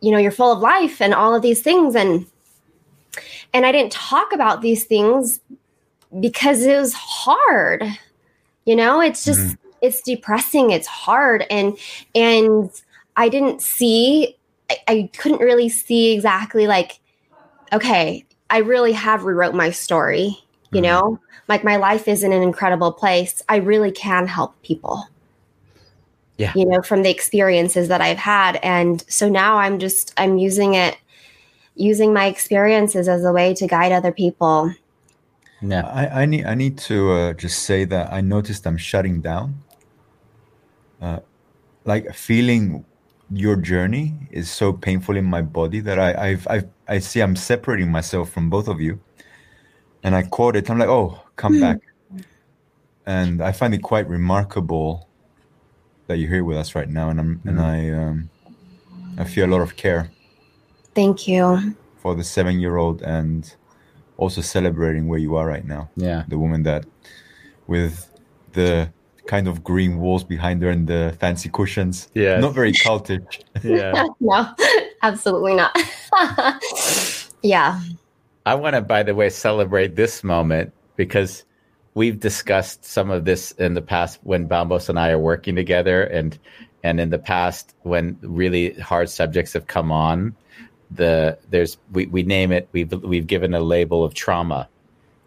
[0.00, 1.96] you know, you're full of life and all of these things.
[1.96, 2.26] And
[3.52, 5.40] and I didn't talk about these things
[6.20, 7.84] because it was hard.
[8.64, 9.68] You know, it's just mm-hmm.
[9.82, 11.44] it's depressing it's hard.
[11.50, 11.76] And
[12.14, 12.70] and
[13.16, 14.36] i didn't see
[14.70, 17.00] I, I couldn't really see exactly like
[17.72, 20.38] okay i really have rewrote my story
[20.70, 20.82] you mm-hmm.
[20.82, 21.20] know?
[21.48, 23.42] Like my life is in an incredible place.
[23.48, 25.06] I really can help people
[26.38, 26.52] Yeah.
[26.54, 30.74] you know from the experiences that i've had and so now i'm just i'm using
[30.74, 30.96] it
[31.74, 34.72] using my experiences as a way to guide other people
[35.60, 35.86] Yeah.
[35.86, 39.58] I, I need I need to uh, just say that I noticed I'm shutting down.
[41.02, 41.18] Uh,
[41.84, 42.84] like feeling
[43.30, 47.34] your journey is so painful in my body that I I've, I've I see I'm
[47.34, 49.00] separating myself from both of you,
[50.02, 50.70] and I caught it.
[50.70, 51.78] I'm like, oh, come back,
[53.06, 55.07] and I find it quite remarkable
[56.08, 58.30] that you're here with us right now, and I'm and I um,
[59.16, 60.10] I feel a lot of care.
[60.94, 61.76] Thank you.
[61.98, 63.54] For the seven year old and
[64.16, 65.88] also celebrating where you are right now.
[65.96, 66.24] Yeah.
[66.28, 66.84] the woman that
[67.68, 68.10] with
[68.52, 68.90] the
[69.26, 72.08] kind of green walls behind her and the fancy cushions.
[72.14, 73.44] Yeah, not very cultish.
[73.62, 74.06] Yeah.
[74.20, 74.54] no
[75.02, 75.76] absolutely not.
[77.42, 77.80] Yeah.
[78.46, 81.44] I want to, by the way, celebrate this moment because
[81.98, 86.04] we've discussed some of this in the past when Bambos and I are working together,
[86.04, 86.38] and
[86.84, 90.36] and in the past when really hard subjects have come on,
[90.92, 94.68] the there's we, we name it we've we've given a label of trauma.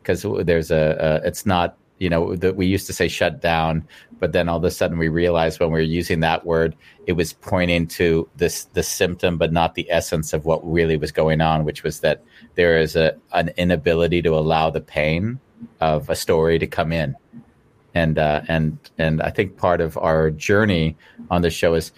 [0.01, 3.85] Because there's a, a it's not you know that we used to say shut down
[4.19, 7.13] but then all of a sudden we realized when we were using that word it
[7.13, 11.41] was pointing to this the symptom but not the essence of what really was going
[11.41, 12.23] on which was that
[12.55, 15.39] there is a an inability to allow the pain
[15.79, 17.15] of a story to come in.
[17.93, 20.95] And uh, and and I think part of our journey
[21.29, 21.91] on the show is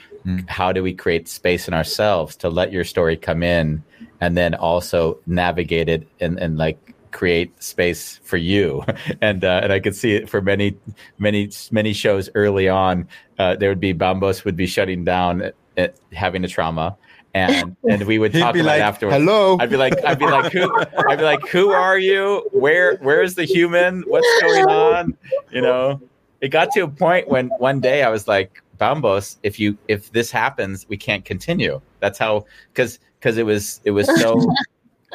[0.47, 3.83] how do we create space in ourselves to let your story come in
[4.21, 8.83] and then also navigate it and, and like create space for you,
[9.21, 10.75] and uh, and I could see it for many
[11.19, 13.07] many many shows early on.
[13.37, 16.97] Uh, there would be Bambos would be shutting down, at, at having a trauma,
[17.33, 19.17] and and we would talk about like, it afterwards.
[19.17, 20.69] "Hello." I'd be like, I'd be like, who?
[21.09, 22.47] I'd be like, who are you?
[22.51, 24.03] Where where's the human?
[24.07, 25.17] What's going on?
[25.51, 26.01] You know,
[26.41, 30.11] it got to a point when one day I was like, Bambos, if you if
[30.11, 31.81] this happens, we can't continue.
[31.99, 34.39] That's how because because it was it was so.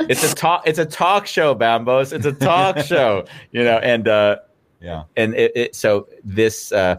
[0.03, 0.63] It's a talk.
[0.65, 2.13] It's a talk show, Bambos.
[2.13, 3.79] It's a talk show, you know.
[3.79, 4.37] And uh,
[4.81, 5.03] Yeah.
[5.17, 6.99] and it, it so this uh,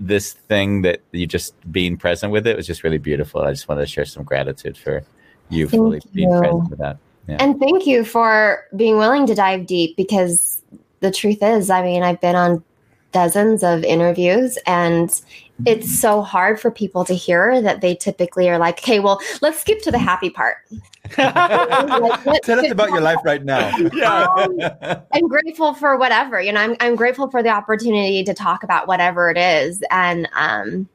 [0.00, 3.42] this thing that you just being present with it was just really beautiful.
[3.42, 5.04] I just wanted to share some gratitude for
[5.48, 6.38] you Thank fully being you.
[6.38, 6.98] present with that.
[7.28, 7.36] Yeah.
[7.38, 10.62] And thank you for being willing to dive deep because
[11.00, 12.64] the truth is, I mean, I've been on
[13.12, 15.20] dozens of interviews and
[15.66, 19.60] it's so hard for people to hear that they typically are like, okay, well, let's
[19.60, 20.56] skip to the happy part.
[21.18, 23.70] Like, Tell us about your life right now.
[24.02, 24.58] Um,
[25.12, 28.88] I'm grateful for whatever, you know, I'm, I'm grateful for the opportunity to talk about
[28.88, 29.82] whatever it is.
[29.90, 30.88] And um,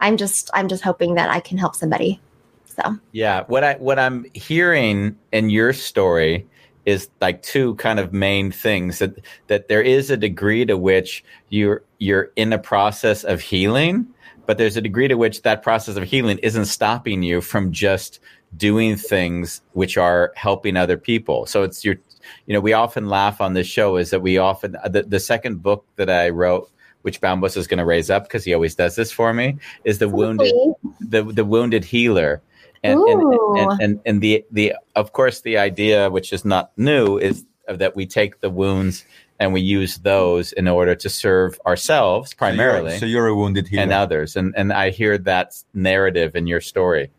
[0.00, 2.20] I'm just, I'm just hoping that I can help somebody.
[2.66, 6.46] So Yeah, what I what I'm hearing in your story
[6.86, 9.18] is like two kind of main things that
[9.48, 14.06] that there is a degree to which you're you're in a process of healing,
[14.46, 18.20] but there's a degree to which that process of healing isn't stopping you from just
[18.56, 21.44] doing things which are helping other people.
[21.46, 21.96] So it's your
[22.46, 25.20] you know, we often laugh on this show is that we often uh, the, the
[25.20, 26.70] second book that I wrote
[27.02, 29.98] which Bambos is going to raise up because he always does this for me is
[29.98, 30.52] the wounded
[31.00, 32.42] the the wounded healer
[32.92, 37.18] and and, and and and the the of course the idea which is not new
[37.18, 39.04] is that we take the wounds
[39.38, 43.34] and we use those in order to serve ourselves primarily So you're, so you're a
[43.34, 43.82] wounded healer.
[43.82, 47.10] and others and and I hear that narrative in your story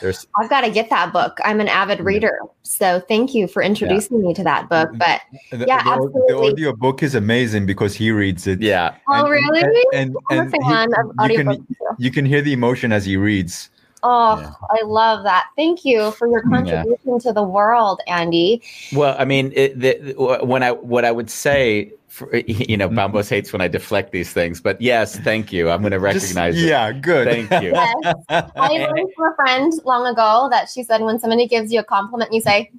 [0.00, 1.38] there's I've got to get that book.
[1.44, 2.06] I'm an avid mm-hmm.
[2.06, 2.38] reader.
[2.62, 4.88] So thank you for introducing me to that book.
[4.90, 4.98] Mm-hmm.
[4.98, 5.20] But
[5.50, 6.22] the, Yeah, the, absolutely.
[6.28, 8.60] the audio book is amazing because he reads it.
[8.60, 9.84] yeah oh, And- really?
[9.92, 11.66] And, I'm and, a he- fan of you, audiobooks.
[11.66, 11.66] can,
[11.98, 13.70] you can hear the emotion as he reads.
[14.06, 14.52] Oh, Yeah.
[14.70, 15.46] I love that.
[15.56, 16.56] Thank you for your Yeah.
[16.56, 18.60] contribution to the world, Andy.
[18.92, 22.98] well I mean it, the, when I what I would say for, you know mm-hmm.
[23.16, 26.36] Bambos hates when I deflect these things but yes thank you I'm going to Just-
[26.36, 27.26] recognize it yeah, good.
[27.26, 27.72] Thank you.
[27.72, 28.14] Yes.
[28.28, 31.84] I learned from a friend long ago that she said when somebody gives you a
[31.84, 32.70] compliment, you say,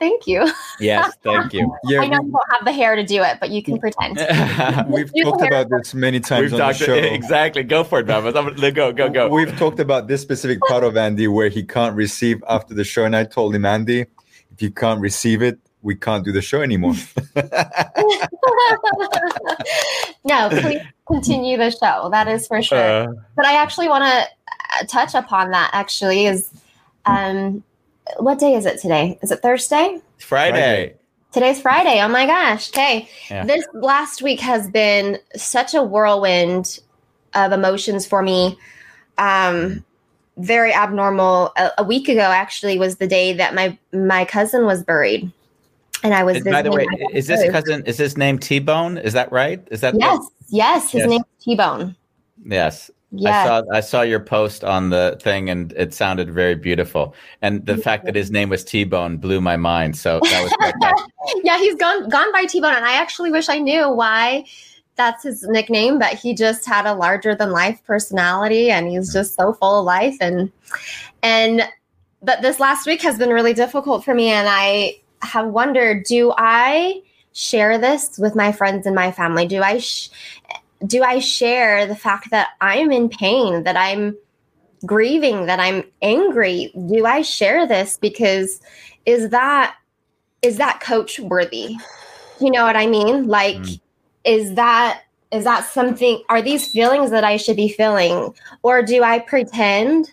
[0.00, 0.50] Thank you.
[0.80, 3.50] yes thank you yeah, I know you don't have the hair to do it, but
[3.50, 4.16] you can pretend.
[4.88, 6.94] we, we've talked about this many times We've on the talked show.
[6.94, 7.62] exactly.
[7.62, 8.74] Go for it, Bambos.
[8.74, 9.28] Go, go, go.
[9.28, 13.04] We've talked about this specific part of Andy where he can't receive after the show,
[13.04, 14.06] and I told him, Andy,
[14.52, 16.94] if you can't receive it, we can't do the show anymore.
[20.24, 22.08] no, please continue the show.
[22.10, 22.78] That is for sure.
[22.78, 25.70] Uh, but I actually want to touch upon that.
[25.72, 26.50] Actually, is
[27.06, 27.62] um,
[28.18, 29.18] what day is it today?
[29.22, 30.00] Is it Thursday?
[30.18, 30.50] Friday.
[30.52, 30.94] Friday.
[31.32, 32.00] Today's Friday.
[32.02, 32.70] Oh my gosh.
[32.70, 33.08] Okay.
[33.30, 33.44] Yeah.
[33.44, 36.80] This last week has been such a whirlwind
[37.34, 38.58] of emotions for me.
[39.18, 39.84] Um,
[40.38, 41.52] very abnormal.
[41.56, 45.30] A, a week ago, actually, was the day that my my cousin was buried,
[46.02, 46.36] and I was.
[46.36, 47.52] And by the way, my is this cousin.
[47.52, 47.86] cousin?
[47.86, 48.98] Is his name T Bone?
[48.98, 49.66] Is that right?
[49.70, 50.90] Is that the- Yes, yes.
[50.90, 51.10] His Yes.
[51.10, 51.94] name's T Bone.
[52.44, 52.90] yes.
[53.18, 57.14] I saw I saw your post on the thing, and it sounded very beautiful.
[57.42, 59.96] And the fact that his name was T Bone blew my mind.
[59.96, 63.58] So that was yeah, he's gone gone by T Bone, and I actually wish I
[63.58, 64.44] knew why
[64.94, 65.98] that's his nickname.
[65.98, 69.14] But he just had a larger than life personality, and he's mm.
[69.14, 70.16] just so full of life.
[70.20, 70.52] And
[71.24, 71.62] and
[72.22, 76.32] but this last week has been really difficult for me, and I have wondered: Do
[76.38, 77.02] I
[77.32, 79.46] share this with my friends and my family?
[79.46, 80.10] Do I sh-
[80.86, 84.16] do I share the fact that I'm in pain, that I'm
[84.84, 86.72] grieving, that I'm angry?
[86.88, 88.60] Do I share this because
[89.06, 89.76] is that
[90.42, 91.76] is that coach worthy?
[92.40, 93.26] You know what I mean?
[93.28, 93.80] Like Mm.
[94.24, 99.02] is that is that something are these feelings that I should be feeling or do
[99.02, 100.12] I pretend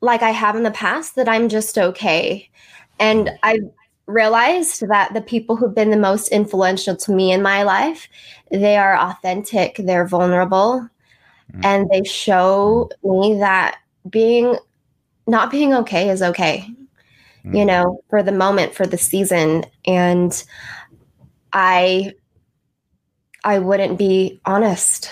[0.00, 2.50] like I have in the past that I'm just okay?
[2.98, 3.60] And I
[4.06, 8.08] realized that the people who've been the most influential to me in my life,
[8.50, 10.88] they are authentic, they're vulnerable,
[11.52, 11.60] Mm.
[11.64, 13.76] and they show me that
[14.08, 14.56] being
[15.26, 16.66] not being okay is okay
[17.52, 17.66] you Mm.
[17.66, 19.64] know, for the moment, for the season.
[19.86, 20.42] And
[21.52, 22.12] I
[23.44, 25.10] I wouldn't be honest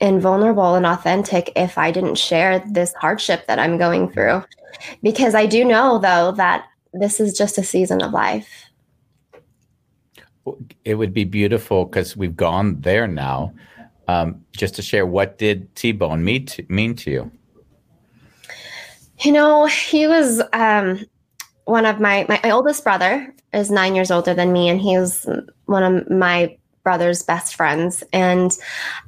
[0.00, 4.44] and vulnerable and authentic if I didn't share this hardship that I'm going through.
[5.02, 8.64] Because I do know though that this is just a season of life.
[10.84, 13.52] It would be beautiful because we've gone there now.
[14.06, 17.30] Um, just to share, what did T Bone mean to, mean to you?
[19.20, 21.04] You know, he was um
[21.64, 24.96] one of my, my my oldest brother is nine years older than me, and he
[24.96, 25.26] was
[25.66, 28.02] one of my brother's best friends.
[28.12, 28.56] And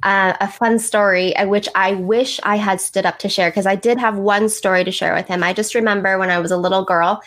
[0.03, 3.65] uh, a fun story, uh, which I wish I had stood up to share, because
[3.65, 5.43] I did have one story to share with him.
[5.43, 7.21] I just remember when I was a little girl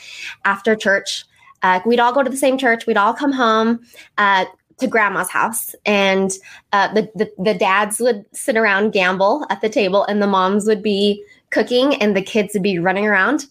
[0.44, 1.24] after church,
[1.62, 3.80] uh, we'd all go to the same church, we'd all come home.
[4.18, 4.44] Uh,
[4.78, 6.32] to grandma's house and
[6.72, 10.66] uh, the, the the dads would sit around gamble at the table and the moms
[10.66, 13.46] would be cooking and the kids would be running around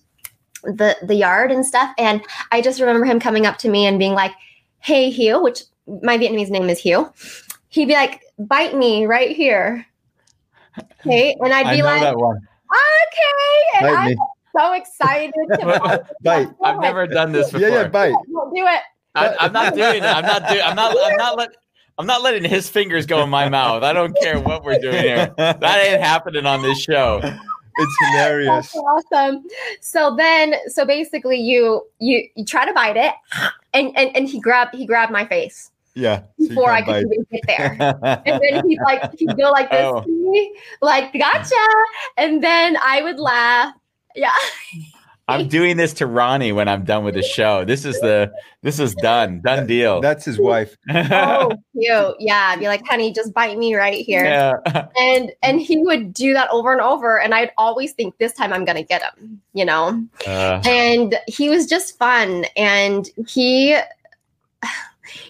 [0.63, 2.21] the the yard and stuff and
[2.51, 4.33] i just remember him coming up to me and being like
[4.79, 5.61] hey hugh which
[6.01, 7.11] my vietnamese name is hugh
[7.69, 9.85] he'd be like bite me right here
[11.05, 12.37] okay and i'd I be know like that one.
[12.37, 14.17] okay and Bite i'm me.
[14.55, 16.47] so excited to Bite.
[16.63, 17.67] I've never done this before.
[17.67, 18.13] Yeah, yeah, bite.
[18.31, 18.81] Don't do it
[19.15, 20.07] I, I'm not doing it.
[20.07, 20.61] I'm not doing.
[20.63, 20.95] I'm not.
[20.99, 21.49] I'm not let.
[21.99, 23.83] I'm not letting his fingers go in my mouth.
[23.83, 25.31] I don't care what we're doing here.
[25.37, 27.21] That ain't happening on this show.
[27.23, 28.71] It's hilarious.
[28.71, 29.45] That's awesome.
[29.81, 33.13] So then, so basically, you you you try to bite it,
[33.73, 36.21] and and, and he grabbed he grabbed my face Yeah.
[36.39, 38.21] so before I can't could even get there.
[38.25, 40.01] And then he'd like he'd go like this, Oh.
[40.01, 41.55] to me, like gotcha,
[42.17, 43.73] and then I would laugh.
[44.15, 44.31] Yeah,
[45.27, 47.63] I'm doing this to Ronnie when I'm done with the show.
[47.65, 48.31] This is the.
[48.61, 49.41] This is done.
[49.41, 49.99] Done deal.
[50.01, 50.77] That's his wife.
[50.89, 52.15] oh cute.
[52.19, 54.23] Yeah, be like, honey, just bite me right here.
[54.23, 54.53] yeah.
[54.97, 58.53] And and he would do that over and over, and I'd always think this time
[58.53, 59.41] I'm gonna get him.
[59.53, 60.03] You know.
[60.25, 63.77] Uh, and he was just fun and he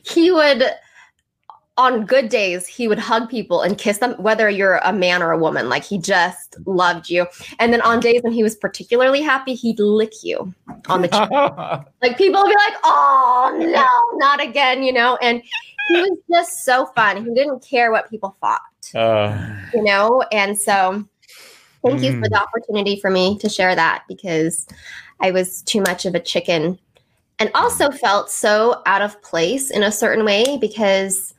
[0.04, 0.64] he would
[1.76, 5.32] on good days he would hug people and kiss them whether you're a man or
[5.32, 5.70] a woman.
[5.70, 7.26] Like he just loved you.
[7.58, 10.54] And then on days when he was particularly happy he'd lick you
[10.88, 11.30] on the cheek
[12.02, 15.18] like people would be like oh no not again you know?
[15.22, 15.42] And
[15.90, 17.26] he was just so fun.
[17.26, 18.62] He didn't care what people thought
[18.94, 20.24] uh, you know?
[20.32, 21.04] And so
[21.84, 22.30] thank you for Mm.
[22.30, 24.68] the opportunity for me to share that because
[25.22, 26.78] i was too much of a chicken
[27.40, 27.64] and mm-hmm.
[27.64, 31.34] also felt so out of place in a certain way because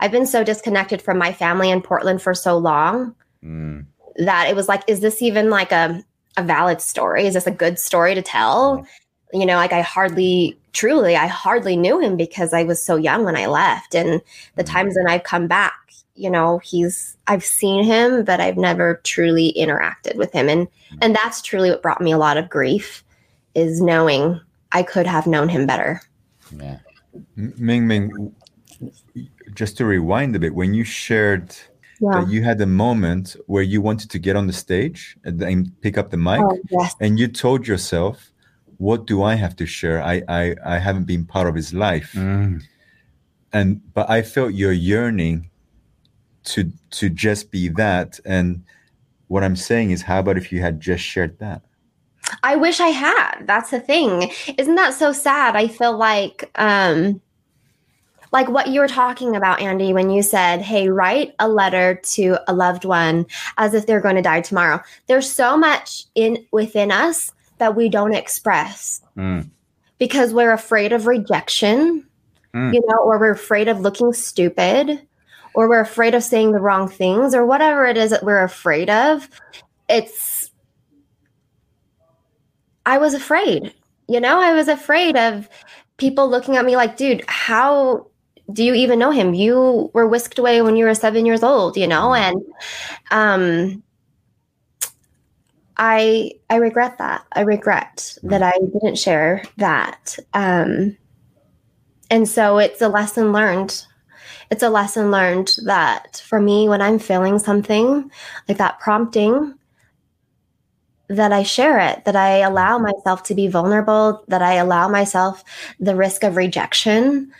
[0.00, 3.84] i've been so disconnected from my family in portland for so long mm,
[4.18, 6.02] that it was like is this even like a,
[6.36, 7.26] a valid story?
[7.26, 8.78] Is this a good story to tell?
[8.78, 9.40] Mm-hmm.
[9.40, 13.24] You know like i hardly truly i hardly knew him because i was so young
[13.24, 13.94] when i left.
[13.94, 14.22] And
[14.54, 14.72] the mm-hmm.
[14.72, 15.74] times when i've come back
[16.14, 20.48] you know he's i've seen him but i've never truly interacted with him.
[20.48, 20.68] And
[21.02, 23.04] and that's truly what brought me a lot of grief
[23.54, 24.40] is knowing
[24.72, 26.00] i could have known him better
[26.54, 26.78] yeah.
[27.38, 28.32] Minh Minh,
[29.54, 31.56] just to rewind a bit, when you shared
[31.98, 35.40] yeah that you had a moment where you wanted to get on the stage and
[35.40, 38.32] then pick up the mic, oh, yes and you told yourself,
[38.76, 40.02] "What do I have to share?
[40.02, 42.62] I I, I haven't been part of his life." Mm,
[43.52, 45.50] and but I felt your yearning
[46.52, 48.20] to to just be that.
[48.26, 48.62] And
[49.28, 51.62] what I'm saying is, how about if you had just shared that?
[52.42, 53.42] I wish I had.
[53.46, 54.30] That's the thing.
[54.58, 55.56] Isn't that so sad?
[55.56, 57.20] I feel like um
[58.32, 62.38] like what you were talking about Andy when you said, "Hey, write a letter to
[62.48, 66.90] a loved one as if they're going to die tomorrow." There's so much in within
[66.90, 69.48] us that we don't express mm,
[69.98, 72.06] because we're afraid of rejection,
[72.54, 72.72] Mm.
[72.72, 75.00] you know, or we're afraid of looking stupid,
[75.54, 78.88] or we're afraid of saying the wrong things, or whatever it is that we're afraid
[78.90, 79.28] of.
[79.88, 80.35] It's,
[82.86, 83.74] I was afraid,
[84.08, 85.48] you know, I was afraid of
[85.98, 88.06] people looking at me like, dude, how
[88.52, 89.34] do you even know him?
[89.34, 92.40] You were whisked away when you were seven years old, you know, and,
[93.10, 93.82] um,
[95.76, 97.26] I I regret that.
[97.32, 100.18] I regret that I didn't share that.
[100.32, 100.96] Um,
[102.10, 103.84] and so it's a lesson learned.
[104.50, 108.10] It's a lesson learned that for me, when I'm feeling something
[108.48, 109.54] like that prompting,
[111.08, 112.86] that I share it, that I allow mm-hmm.
[112.92, 115.44] myself to be vulnerable, that I allow myself
[115.78, 117.32] the risk of rejection,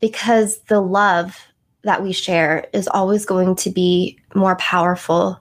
[0.00, 1.38] because the love
[1.82, 5.40] that we share is always going to be more powerful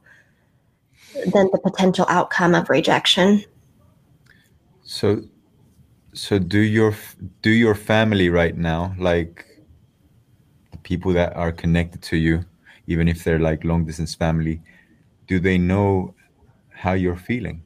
[1.14, 3.44] than the potential outcome of rejection.
[4.84, 5.24] So,
[6.14, 6.96] so do your
[7.42, 9.46] do your family right now, like
[10.72, 12.46] the people that are connected to you,
[12.86, 14.62] even if they're like long distance family,
[15.28, 16.14] do they know
[16.78, 17.62] how you're feeling?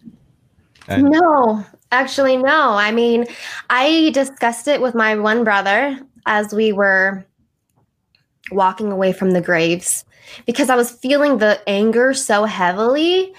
[0.87, 2.71] And No, actually, no.
[2.71, 3.25] I mean,
[3.69, 7.25] I discussed it with my one brother as we were
[8.51, 10.05] walking away from the graves
[10.45, 13.33] because I was feeling the anger so heavily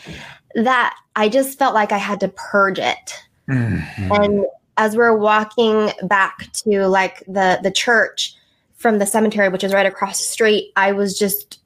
[0.55, 3.23] that I just felt like I had to purge it.
[3.49, 4.13] Mm-hmm.
[4.13, 4.47] And
[4.77, 8.35] as we're walking back to like the the church
[8.77, 11.61] from the cemetery, which is right across the street, I was just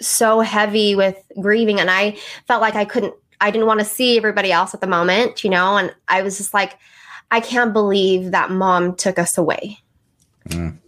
[0.00, 3.14] so heavy with grieving, and I felt like I couldn't.
[3.40, 5.76] I didn't want to see everybody else at the moment, you know.
[5.76, 6.76] And I was just like,
[7.30, 9.78] I can't believe that mom took us away.
[10.48, 10.78] Mm.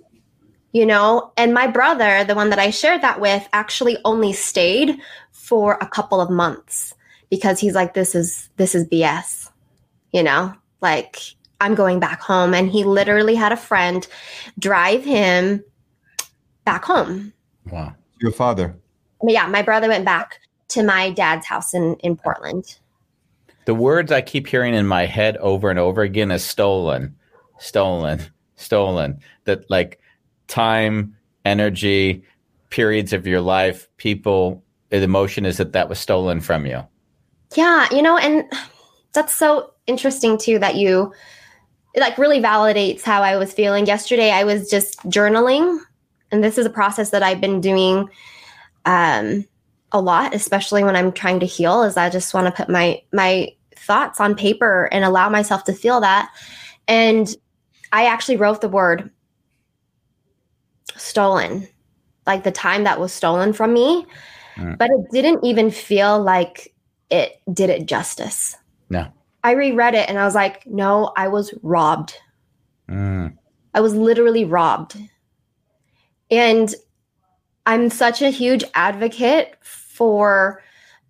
[0.73, 4.99] You know, and my brother, the one that I shared that with, actually only stayed
[5.33, 6.95] for a couple of months
[7.29, 9.51] because he's like, this is this is BS.
[10.13, 11.17] You know, like
[11.61, 12.55] I'm going back home.
[12.55, 14.07] And he literally had a friend
[14.59, 15.63] drive him
[16.65, 17.33] back home.
[17.71, 17.95] Wow.
[18.21, 18.77] Your father.
[19.23, 22.79] But yeah, my brother went back to my dad's house in, in Portland.
[23.67, 27.15] The words I keep hearing in my head over and over again is stolen,
[27.59, 28.21] stolen,
[28.57, 29.21] stolen.
[29.45, 30.01] That like
[30.49, 32.25] time, energy,
[32.71, 36.87] periods of your life, people, the emotion is that that was stolen from you.
[37.55, 38.45] Yeah, you know, and
[39.13, 41.13] that's so interesting too that you
[41.95, 44.31] it like really validates how I was feeling yesterday.
[44.31, 45.81] I was just journaling,
[46.31, 48.09] and this is a process that I've been doing
[48.85, 49.47] um,
[49.93, 51.83] a lot, especially when I'm trying to heal.
[51.83, 55.73] Is I just want to put my my thoughts on paper and allow myself to
[55.73, 56.31] feel that.
[56.87, 57.35] And
[57.93, 59.11] I actually wrote the word
[60.97, 61.67] stolen,
[62.27, 64.07] like the time that was stolen from me,
[64.57, 64.77] Mm.
[64.79, 66.75] but it didn't even feel like
[67.09, 68.57] it did it justice.
[68.91, 69.07] No.
[69.43, 72.15] I reread it and I was like, no, I was robbed.
[72.89, 73.37] Mm.
[73.75, 74.99] I was literally robbed.
[76.31, 76.75] And
[77.71, 80.61] I'm such a huge advocate for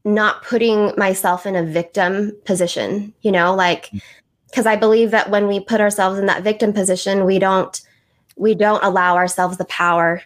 [0.05, 4.03] not putting myself in a victim position, you know, like mm.
[4.51, 7.81] because I believe that when we put ourselves in that victim position, we don't
[8.37, 10.21] we don't allow ourselves the power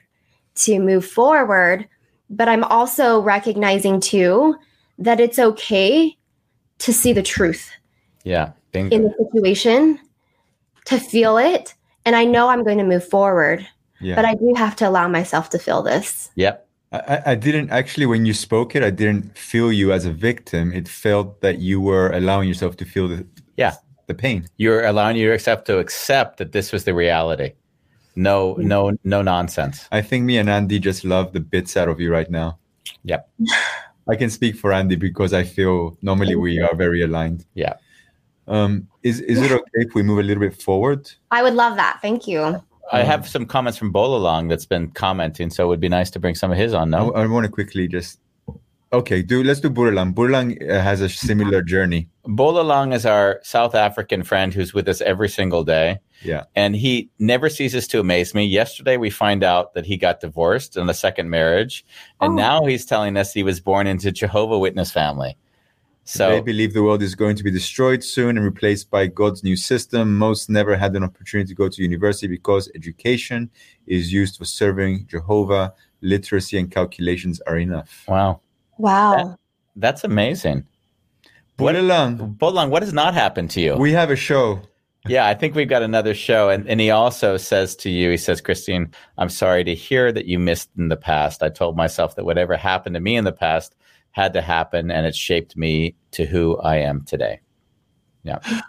[0.57, 1.89] to move forward.
[2.29, 4.57] But I'm also recognizing too
[4.99, 6.17] that it's okay
[6.79, 7.71] to see the truth
[8.25, 8.51] Yeah.
[8.73, 8.97] Bingo.
[8.97, 10.01] in the situation,
[10.87, 11.75] to feel it.
[12.05, 13.65] And I know I'm going to move forward,
[14.05, 14.17] Yeah.
[14.17, 16.31] but I do have to allow myself to feel this.
[16.37, 16.69] Yep.
[16.93, 20.13] I, I- I didn't actually, when you spoke it, I didn't feel you as a
[20.13, 20.73] victim.
[20.73, 23.27] It felt that you were allowing yourself to feel the,
[23.57, 23.75] Yeah.
[24.07, 24.47] the pain.
[24.59, 27.53] You're allowing yourself to accept that this was the reality.
[28.17, 29.89] No, no, no nonsense.
[29.91, 32.59] I think me and Andy just love the bits out of you right now.
[33.05, 33.29] Yep.
[34.09, 37.45] I can speak for Andy because I feel normally we are very aligned.
[37.55, 37.75] Yeah.
[38.47, 41.11] Um, is is it okay if we move a little bit forward?
[41.31, 41.99] I would love that.
[42.03, 42.63] Thank you.
[42.93, 46.19] I have some comments from Bolalong that's been commenting, so it would be nice to
[46.19, 46.91] bring some of his on.
[46.91, 48.21] No, I, want to quickly just.
[48.93, 50.15] Okay, do let's do Burlang.
[50.15, 52.09] Burlang uh, has a similar journey.
[52.27, 55.99] Bolalong is our South African friend who's with us every single day.
[56.23, 56.45] Yeah.
[56.55, 58.45] And he never ceases to amaze me.
[58.45, 61.85] Yesterday, we find out that he got divorced in a second marriage.
[62.21, 62.37] And Oh.
[62.37, 65.37] now he's telling us he was born into Jehovah Witness family.
[66.07, 69.43] So, they believe the world is going to be destroyed soon and replaced by God's
[69.43, 70.19] new system.
[70.19, 73.51] Most never had an opportunity to go to university because education
[73.87, 75.73] is used for serving Jehovah.
[76.03, 78.05] Literacy and calculations are enough.
[78.07, 78.41] wow,
[78.77, 79.39] Wow.
[79.77, 80.67] that's amazing.
[81.57, 83.75] What- Burlang, Bolalong, what has not happened to you?
[83.77, 84.61] we have a show.
[85.07, 86.49] Yeah, I think we've got another show.
[86.51, 90.25] And, and he also says to you, he says, Christine, I'm sorry to hear that
[90.27, 91.43] you missed in the past.
[91.43, 93.75] I told myself that whatever happened to me in the past
[94.15, 97.41] had to happen, and it shaped me to who I am today.
[98.23, 98.39] Yeah.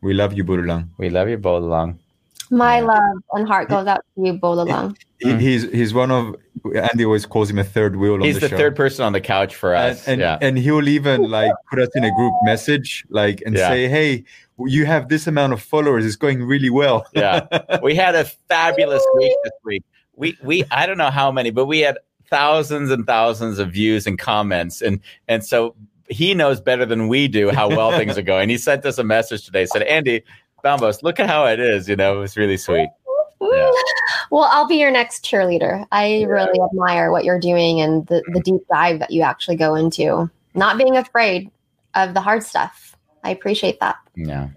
[0.00, 0.90] We love you, Burlang.
[0.96, 1.98] We love you, Bolalong.
[2.50, 4.96] My love and heart goes out to you, Bolalong.
[5.18, 6.36] He, he's he's one of
[6.72, 8.56] Andy always calls him a third wheel on He's the, the show.
[8.58, 10.06] third person on the couch for and, us.
[10.06, 10.38] and, yeah.
[10.40, 13.68] and he'll even like put us in a group message like and Yeah.
[13.68, 14.24] say hey
[14.66, 17.48] you have this amount of followers it's going really well yeah.
[17.82, 19.84] We had a fabulous week this week.
[20.14, 21.98] We we I don't know how many, but we had
[22.30, 25.74] thousands and thousands of views and comments and and so
[26.10, 28.48] he knows better than we do how well things are going.
[28.48, 30.22] He sent us a message today, said, Andy,
[30.64, 31.86] Bambos, look at how it is.
[31.86, 32.88] You know, it was really sweet.
[33.42, 33.70] Yeah.
[34.30, 35.86] Well, I'll be your next cheerleader.
[35.92, 39.74] I really admire what you're doing and the, the deep dive that you actually go
[39.74, 40.30] into.
[40.54, 41.50] Not being afraid
[41.94, 42.96] of the hard stuff.
[43.22, 43.96] I appreciate that.
[44.16, 44.48] Yeah.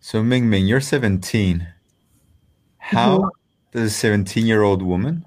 [0.00, 1.68] so minh minh you're 17
[2.78, 3.28] how Mhm.
[3.70, 5.24] does a 17 year old woman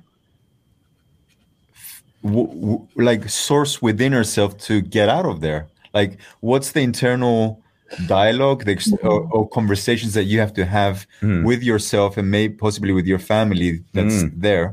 [2.25, 5.61] w- w- like source within herself to get out of there
[5.93, 7.61] like what's the internal
[8.07, 11.43] dialogue the or, or conversations that you have to have Hmm.
[11.49, 14.31] with yourself and maybe possibly with your family that's Mm.
[14.47, 14.67] there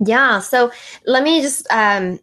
[0.00, 0.40] Yeah.
[0.40, 0.70] So
[1.06, 2.18] let me just, um,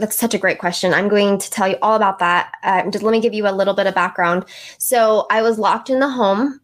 [0.00, 0.92] that's such a great question.
[0.92, 2.52] I'm going to tell you all about that.
[2.64, 4.44] Uh, just let me give you a little bit of background.
[4.78, 6.60] So I was locked in the home.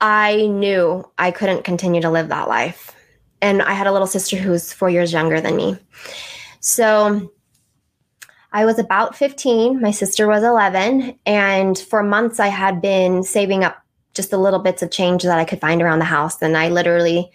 [0.00, 2.92] I knew I couldn't continue to live that life.
[3.40, 5.76] And I had a little sister who was four years younger than me.
[6.60, 7.32] So
[8.52, 9.80] I was about 15.
[9.80, 11.18] My sister was 11.
[11.26, 13.82] And for months, I had been saving up
[14.14, 16.40] just the little bits of change that I could find around the house.
[16.42, 17.30] And I literally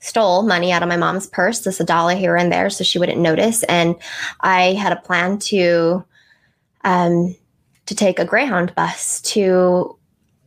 [0.00, 2.98] stole money out of my mom's purse, just a dollar here and there, so she
[2.98, 3.62] wouldn't notice.
[3.64, 3.96] And
[4.40, 6.04] I had a plan to
[6.84, 7.34] um,
[7.86, 9.95] to take a Greyhound bus to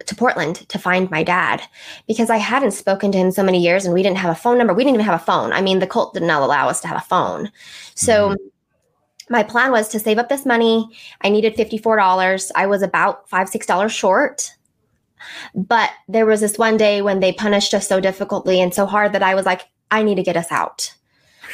[0.10, 1.62] to Portland to find my dad
[2.08, 4.58] because I hadn't spoken to him so many years and we didn't have a phone
[4.58, 4.74] number.
[4.74, 5.54] We didn't even have a phone.
[5.54, 7.52] I mean, the cult did not allow us to have a phone.
[7.96, 9.34] So mm-hmm.
[9.34, 10.90] my plan was to save up this money.
[11.22, 12.52] I needed $54.
[12.56, 14.54] I was about five, six dollars short.
[15.54, 19.14] But there was this one day when they punished us so difficultly and so hard
[19.14, 20.94] that I was like, I need to get us out.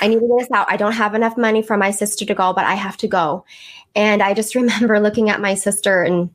[0.02, 0.72] I need to get us out.
[0.72, 3.46] I don't have enough money for my sister to go, but I have to go.
[3.96, 6.30] And I just remember looking at my sister and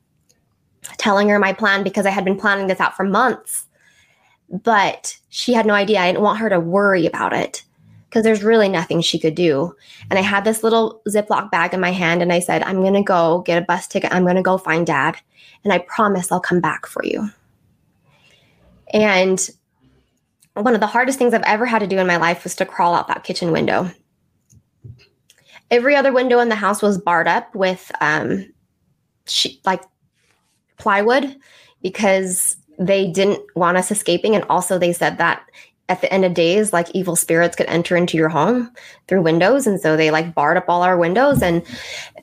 [0.97, 3.65] telling her my plan because I had been planning this out for months.
[4.49, 5.99] But she had no idea.
[5.99, 7.63] I didn't want her to worry about it
[8.09, 9.73] because there's really nothing she could do.
[10.09, 12.93] And I had this little Ziploc bag in my hand and I said, I'm going
[12.93, 14.13] to go get a bus ticket.
[14.13, 15.15] I'm going to go find dad.
[15.63, 17.29] And I promise I'll come back for you.
[18.93, 19.49] And
[20.53, 22.65] one of the hardest things I've ever had to do in my life was to
[22.65, 23.89] crawl out that kitchen window.
[25.69, 28.51] Every other window in the house was barred up with um,
[29.25, 29.83] she, like
[30.81, 31.37] plywood
[31.81, 34.35] because they didn't want us escaping.
[34.35, 35.43] And also, they said that
[35.89, 38.71] at the end of days, like evil spirits could enter into your home
[39.07, 39.67] through windows.
[39.67, 41.41] And so they like barred up all our windows.
[41.43, 41.63] And,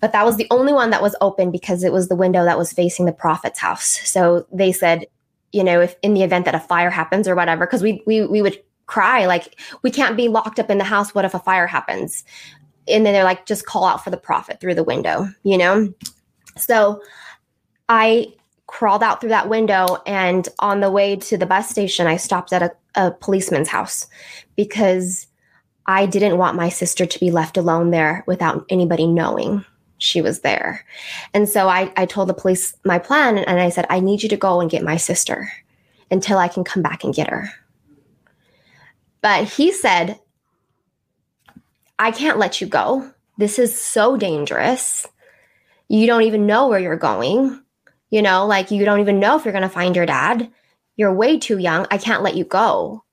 [0.00, 2.58] but that was the only one that was open because it was the window that
[2.58, 4.00] was facing the prophet's house.
[4.08, 5.06] So they said,
[5.52, 8.26] you know, if in the event that a fire happens or whatever, because we, we,
[8.26, 11.14] we would cry, like, we can't be locked up in the house.
[11.14, 12.24] What if a fire happens?
[12.88, 15.92] And then they're like, just call out for the prophet through the window, you know?
[16.56, 17.02] So
[17.90, 18.32] I
[18.68, 22.52] crawled out through that window and on the way to the bus station i stopped
[22.52, 24.06] at a, a, policeman's house
[24.56, 25.26] because
[25.86, 29.64] i didn't want my sister to be left alone there without anybody knowing
[30.00, 30.84] she was there.
[31.34, 34.28] And so i, I told the police my plan and i said i need you
[34.28, 35.50] to go and get my sister
[36.10, 37.50] until i can come back and get her.
[39.22, 40.20] But he said
[41.98, 43.10] i can't let you go.
[43.38, 45.06] This is so dangerous.
[45.88, 47.62] You don't even know where you're going
[48.10, 50.50] you know, like you don't even know if you're going to find your dad.
[50.96, 51.86] You're way too young.
[51.90, 53.04] I can't let you go.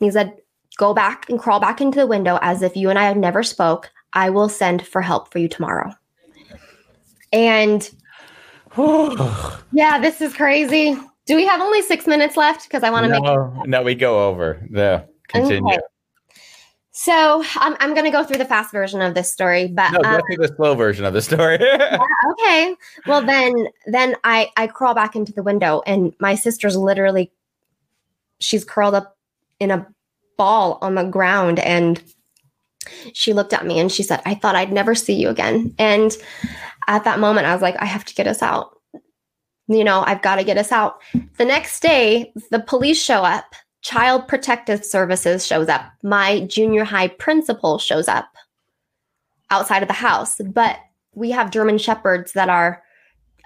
[0.00, 0.36] And he said,
[0.78, 3.42] Go back and crawl back into the window as if you and I have never
[3.42, 3.90] spoke.
[4.12, 5.90] I will send for help for you tomorrow.
[7.32, 7.88] And
[9.72, 10.98] yeah, this is crazy.
[11.24, 12.64] Do we have only six minutes left?
[12.64, 15.72] Because I want to no, make no, we go over the continue.
[15.72, 15.78] Okay.
[16.98, 19.98] So I'm, I'm going to go through the fast version of this story, but No,
[19.98, 21.58] um, go through the slow version of the story.
[22.30, 22.74] okay.
[23.06, 23.52] Well, then
[23.84, 27.30] then I I crawl back into the window, and my sister's literally
[28.40, 29.14] she's curled up
[29.60, 29.86] in a
[30.38, 32.02] ball on the ground, and
[33.12, 36.16] she looked at me and she said, "I thought I'd never see you again." And
[36.86, 38.70] at that moment, I was like, "I have to get us out."
[39.68, 41.02] You know, I've got to get us out.
[41.36, 43.54] The next day, the police show up.
[43.86, 45.84] Child Protective Services shows up.
[46.02, 48.26] My junior high principal shows up
[49.50, 50.40] outside of the house.
[50.44, 50.80] But
[51.14, 52.82] we have German shepherds that are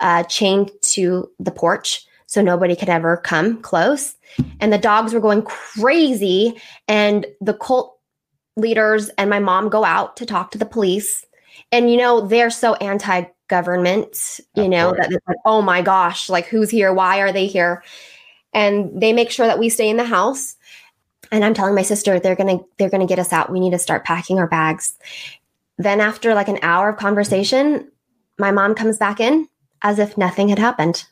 [0.00, 4.14] uh, chained to the porch so nobody could ever come close.
[4.60, 6.58] And the dogs were going crazy.
[6.88, 7.98] And the cult
[8.56, 11.22] leaders and my mom go out to talk to the police.
[11.70, 16.30] And, you know, they're so anti government, you Of know, that like, oh my gosh,
[16.30, 16.94] like who's here?
[16.94, 17.82] Why are they here?
[18.52, 20.56] And they make sure that we stay in the house.
[21.32, 23.52] And I'm telling my sister they're gonna they're gonna get us out.
[23.52, 24.96] We need to start packing our bags.
[25.78, 27.90] Then after like an hour of conversation,
[28.38, 29.48] my mom comes back in
[29.82, 31.04] as if nothing had happened.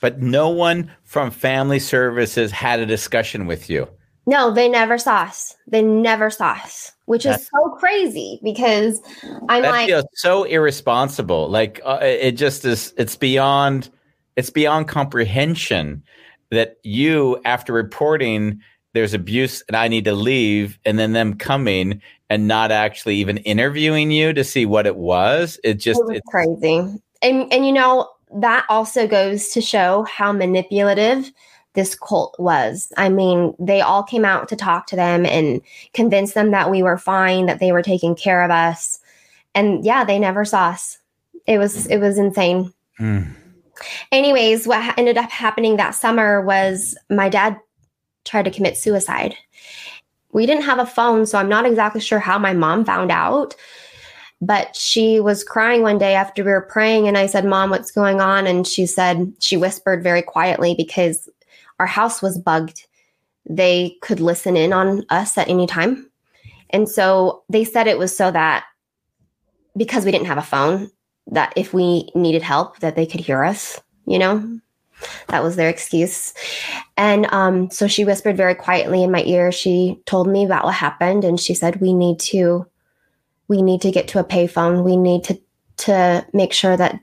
[0.00, 3.88] but no one from family services had a discussion with you.
[4.26, 5.54] No, they never saw us.
[5.66, 9.00] They never saw us, which That's- is so crazy because
[9.48, 11.48] I'm like, so irresponsible.
[11.48, 12.94] Like uh, it just is.
[12.96, 13.90] It's beyond.
[14.36, 16.02] It's beyond comprehension
[16.50, 18.60] that you, after reporting
[18.96, 23.36] there's abuse and I need to leave, and then them coming and not actually even
[23.38, 25.60] interviewing you to see what it was.
[25.62, 26.00] It just.
[26.00, 26.78] it was It, crazy.
[27.20, 31.30] And and you know, that also goes to show how manipulative
[31.74, 32.90] this cult was.
[32.96, 35.60] I mean, they all came out to talk to them and
[35.92, 38.98] convince them that we were fine, that they were taking care of us.
[39.54, 40.98] And yeah, they never saw us.
[41.46, 42.72] It was it was insane.
[42.96, 43.24] Hmm.
[44.12, 47.58] Anyways, what ended up happening that summer was my dad
[48.24, 49.34] tried to commit suicide.
[50.32, 53.54] We didn't have a phone, so I'm not exactly sure how my mom found out.
[54.42, 57.90] But she was crying one day after we were praying, and I said, Mom, what's
[57.90, 58.46] going on?
[58.46, 61.28] And she said, she whispered very quietly because
[61.78, 62.86] our house was bugged.
[63.48, 66.10] They could listen in on us at any time.
[66.70, 68.64] And so they said it was so that
[69.76, 70.90] because we didn't have a phone,
[71.28, 74.60] that if we needed help, that they could hear us, you know?
[75.28, 76.32] That was their excuse.
[76.96, 79.52] And um, so she whispered very quietly in my ear.
[79.52, 82.66] She told me about what happened, and she said, "We need to,
[83.46, 84.84] we need to get to a payphone.
[84.84, 85.38] We need to
[85.78, 86.98] to make sure that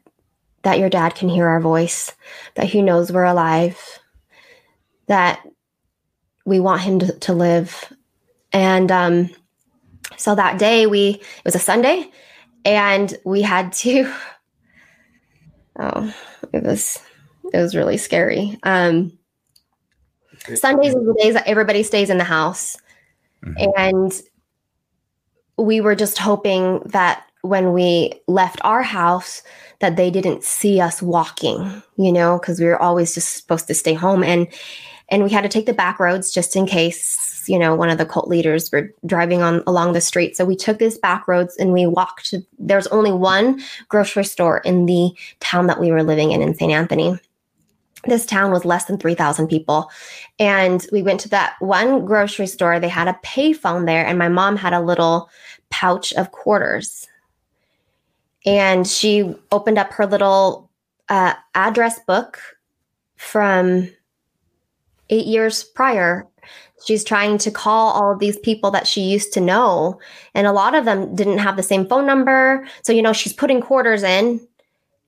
[0.63, 2.11] that your dad can hear our voice,
[2.55, 3.99] that he knows we're alive,
[5.07, 5.45] that
[6.45, 7.93] we want him to, to live.
[8.51, 9.29] And um,
[10.17, 12.09] so that day, we, it was a Sunday,
[12.65, 14.11] and we had to,
[15.79, 16.13] oh,
[16.51, 16.99] it was,
[17.53, 18.57] it was really scary.
[18.63, 19.17] Um,
[20.55, 22.77] Sundays are the days that everybody stays in the house.
[23.75, 24.21] And
[25.57, 29.43] we were just hoping that when we left our house
[29.79, 33.73] that they didn't see us walking, you know, because we were always just supposed to
[33.73, 34.47] stay home and
[35.09, 37.97] and we had to take the back roads just in case, you know, one of
[37.97, 40.35] the cult leaders were driving on along the street.
[40.35, 44.85] So we took these back roads and we walked there's only one grocery store in
[44.85, 46.71] the town that we were living in in St.
[46.71, 47.19] Anthony
[48.05, 49.89] this town was less than 3,000 people.
[50.39, 52.79] And we went to that one grocery store.
[52.79, 55.29] They had a payphone there, and my mom had a little
[55.69, 57.07] pouch of quarters.
[58.45, 60.69] And she opened up her little
[61.07, 62.39] uh, address book
[63.15, 63.89] from
[65.09, 66.27] eight years prior.
[66.85, 69.99] She's trying to call all of these people that she used to know.
[70.33, 72.67] And a lot of them didn't have the same phone number.
[72.81, 74.45] So, you know, she's putting quarters in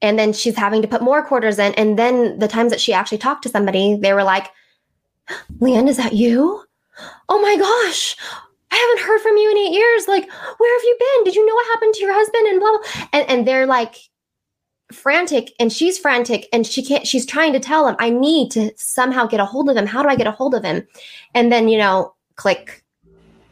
[0.01, 1.73] and then she's having to put more quarters in.
[1.73, 4.51] And then the times that she actually talked to somebody, they were like,
[5.59, 6.63] Leanne, is that you?
[7.27, 8.15] Oh my gosh,
[8.71, 10.07] I haven't heard from you in eight years.
[10.07, 11.23] Like, where have you been?
[11.25, 12.47] Did you know what happened to your husband?
[12.47, 13.07] And blah, blah.
[13.13, 13.95] And, and they're like
[14.91, 18.71] frantic and she's frantic and she can't, she's trying to tell him, I need to
[18.77, 19.85] somehow get a hold of him.
[19.85, 20.87] How do I get a hold of him?
[21.33, 22.83] And then, you know, click,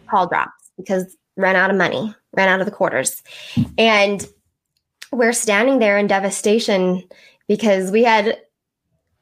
[0.07, 3.23] call drops because ran out of money, ran out of the quarters.
[3.77, 4.27] And
[5.11, 7.03] we're standing there in devastation
[7.47, 8.39] because we had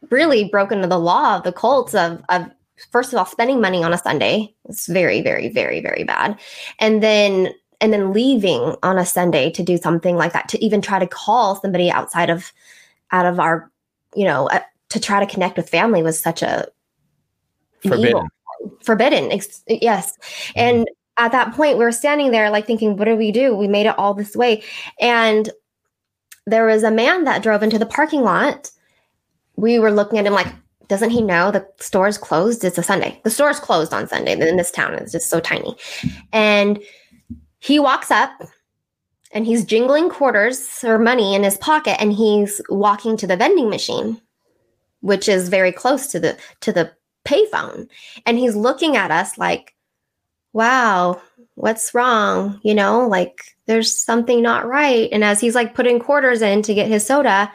[0.09, 2.49] really broken the law of the cults of, of
[2.91, 6.39] first of all spending money on a sunday it's very very very very bad
[6.80, 10.82] and then and then leaving on a sunday to do something like that to even
[10.82, 12.52] try to call somebody outside of
[13.12, 13.70] out of our
[14.16, 14.60] you know uh,
[14.90, 16.68] to try to connect with family was such a
[17.82, 18.08] Forbidden.
[18.08, 18.28] evil-
[18.84, 20.18] forbidden ex- yes
[20.56, 23.68] and at that point we were standing there like thinking what do we do we
[23.68, 24.64] made it all this way
[25.00, 25.52] and
[26.46, 28.72] there was a man that drove into the parking lot.
[29.56, 30.48] We were looking at him like,
[30.88, 32.64] doesn't he know the store is closed?
[32.64, 33.20] It's a Sunday.
[33.24, 34.94] The store is closed on Sunday in this town.
[34.96, 35.76] It's just so tiny.
[36.34, 36.80] And
[37.62, 38.32] he walks up
[39.32, 43.70] and he's jingling quarters or money in his pocket and he's walking to the vending
[43.70, 44.20] machine,
[45.01, 46.91] which is very close to the to the
[47.24, 47.88] payphone.
[48.26, 49.76] And he's looking at us like,
[50.53, 51.22] wow,
[51.53, 52.59] what's wrong?
[52.64, 55.07] You know, like there's something not right.
[55.12, 57.51] And as he's like putting quarters in to get his soda,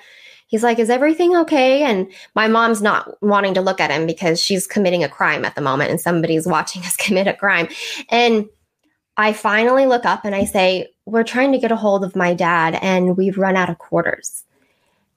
[0.46, 1.82] he's like, is everything okay?
[1.82, 5.56] And my mom's not wanting to look at him because she's committing a crime at
[5.56, 7.66] the moment and somebody's watching us commit a crime.
[8.08, 8.48] And
[9.16, 12.34] I finally look up and I say, we're trying to get a hold of my
[12.34, 14.44] dad and we've run out of quarters.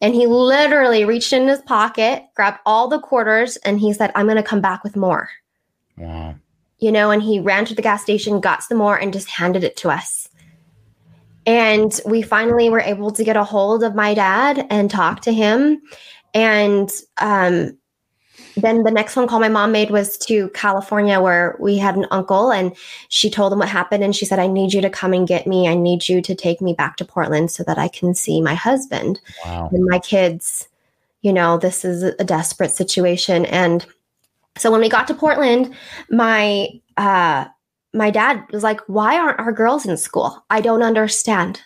[0.01, 4.27] And he literally reached in his pocket, grabbed all the quarters, and he said, I'm
[4.27, 5.29] going to come back with more
[5.97, 6.35] Wow.
[6.79, 9.63] you know, and he ran to the gas station, got some more, and just handed
[9.65, 10.29] it to us.
[11.45, 15.33] And we finally were able to get a hold of my dad and talk to
[15.33, 15.81] him.
[16.33, 17.77] And um,
[18.55, 22.07] then the next phone call my mom made was to California, where we had an
[22.11, 22.75] uncle, and
[23.07, 24.03] she told him what happened.
[24.03, 25.67] And she said, I need you to come and get me.
[25.67, 28.55] I need you to take me back to Portland so that I can see my
[28.55, 29.69] husband Wow.
[29.71, 30.67] and my kids.
[31.21, 33.45] You know, this is a desperate situation.
[33.45, 33.85] And
[34.57, 35.73] so when we got to Portland,
[36.09, 37.45] my uh
[37.93, 40.43] my dad was like, "Why aren't our girls in school?
[40.49, 41.61] I don't understand.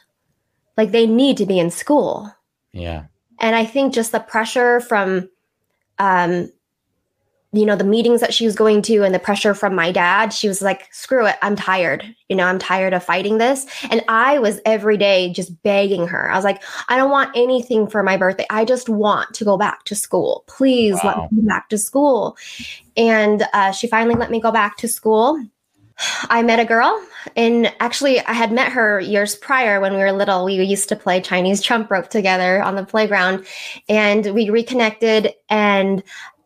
[0.77, 2.33] Like they need to be in school."
[2.71, 3.05] Yeah.
[3.39, 5.29] And I think just the pressure from
[5.99, 6.51] um
[7.53, 10.33] you know the meetings that she was going to and the pressure from my dad
[10.33, 12.03] she was like screw it i'm tired.
[12.27, 13.65] You know i'm tired of fighting this.
[13.89, 16.31] And i was every day just begging her.
[16.31, 18.45] I was like i don't want anything for my birthday.
[18.49, 20.43] I just want to go back to school.
[20.47, 22.37] Please let me go back to school.
[22.97, 25.43] And uh, she finally let me go back to school.
[26.29, 27.01] I met a girl
[27.35, 30.45] and actually i had met her years prior when we were little.
[30.45, 33.45] We used to play chinese jump rope together on the playground
[33.87, 36.03] and we reconnected and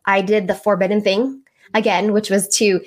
[0.08, 1.40] i did the forbidden thing
[1.74, 2.80] again which was to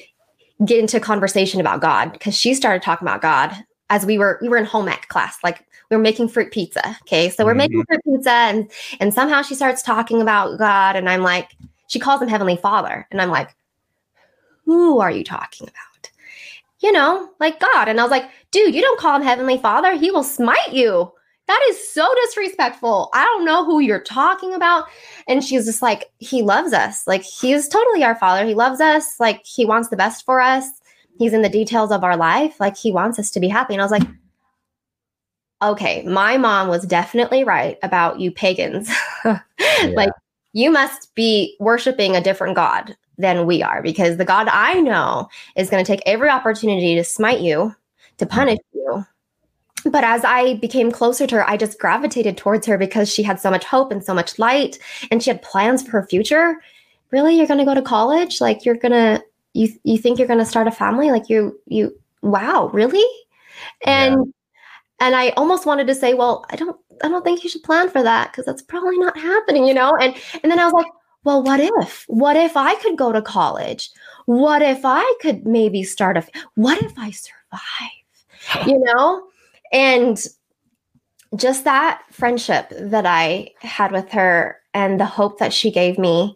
[0.65, 3.55] get into conversation about god because she started talking about god
[3.89, 6.97] as we were we were in home ec class like we were making fruit pizza
[7.01, 7.29] okay?
[7.29, 7.93] So we're making mm-hmm.
[7.93, 11.51] fruit pizza and and somehow she starts talking about god and i'm like
[11.87, 13.55] she calls him heavenly father and i'm like
[14.65, 16.11] who are you talking about?
[16.79, 19.95] You know like god and i was like dude you don't call him heavenly father
[19.95, 21.11] he will smite you
[21.47, 23.09] that is so disrespectful.
[23.13, 24.85] I don't know who you're talking about.
[25.27, 27.05] And she's just like he loves us.
[27.07, 28.45] Like he is totally our father.
[28.45, 29.19] He loves us.
[29.19, 30.65] Like he wants the best for us.
[31.17, 32.59] He's in the details of our life.
[32.59, 33.73] Like he wants us to be happy.
[33.73, 34.07] And i was like
[35.61, 38.89] okay, my mom was definitely right about you pagans.
[39.93, 40.11] like,
[40.53, 45.29] you must be worshiping a different God than we are because the God I know
[45.55, 47.75] is going to take every opportunity to smite you,
[48.17, 48.35] to mm-hmm.
[48.35, 49.05] punish you.
[49.85, 53.39] But as I became closer to her, I just gravitated towards her because she had
[53.39, 54.77] so much hope and so much light
[55.09, 56.61] and she had plans for her future.
[57.11, 58.39] Really, you're going to go to college?
[58.39, 59.23] Like you're going to
[59.53, 61.11] you you think you're going to start a family?
[61.11, 63.05] Like you you wow, really?
[63.85, 64.33] And
[64.99, 67.89] and I almost wanted to say, well, I don't I don't think you should plan
[67.89, 69.95] for that because that's probably not happening, you know?
[69.99, 70.91] And and then I was like,
[71.23, 72.05] well, what if?
[72.07, 73.89] What if I could go to college?
[74.25, 76.25] What if I could maybe start a
[76.55, 78.67] what if I survive?
[78.67, 79.27] You know?
[79.71, 80.19] And
[81.35, 86.35] just that friendship that I had with her and the hope that she gave me,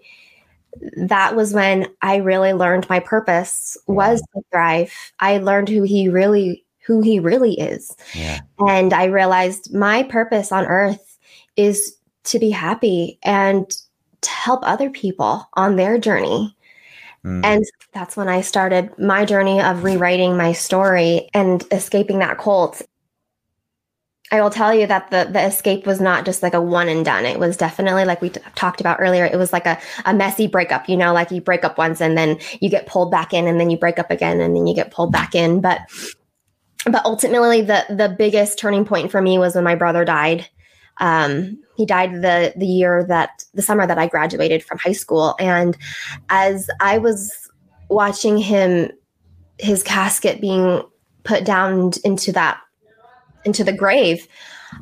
[0.98, 4.94] that was when I really learned my purpose was to thrive.
[5.20, 7.96] I learned who he really who he really is.
[8.14, 8.42] Yeah.
[8.60, 11.18] And I realized my purpose on earth
[11.56, 13.68] is to be happy and
[14.22, 16.56] to help other people on their journey.
[17.24, 17.44] Mm.
[17.44, 22.82] And that's when I started my journey of rewriting my story and escaping that cult.
[24.32, 27.06] I will tell you that the the escape was not just like a one and
[27.06, 27.26] done.
[27.26, 29.26] It was definitely like we t- talked about earlier.
[29.26, 32.18] It was like a, a messy breakup, you know, like you break up once and
[32.18, 34.74] then you get pulled back in and then you break up again and then you
[34.74, 35.62] get pulled back in.
[35.62, 35.82] But
[36.86, 40.48] but ultimately the the biggest turning point for me was when my brother died.
[40.98, 45.36] Um, he died the the year that the summer that I graduated from high school.
[45.40, 45.78] And
[46.30, 47.32] as I was
[47.90, 48.92] watching him
[49.60, 50.82] his casket being
[51.24, 52.60] put down into that
[53.46, 54.28] into the grave,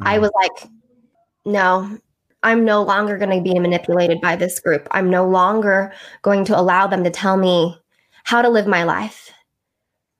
[0.01, 0.71] I was like,
[1.45, 1.99] no,
[2.41, 4.87] I'm no longer going to be manipulated by this group.
[4.91, 7.77] I'm no longer going to allow them to tell me
[8.23, 9.31] how to live my life.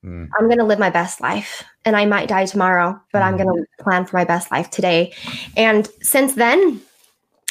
[0.04, 0.28] Mm.
[0.38, 3.48] I'm going to live my best life and I might die tomorrow, but I'm going
[3.48, 5.14] to plan for my best life today.
[5.56, 6.80] And since then,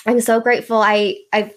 [0.05, 0.77] I'm so grateful.
[0.77, 1.51] I I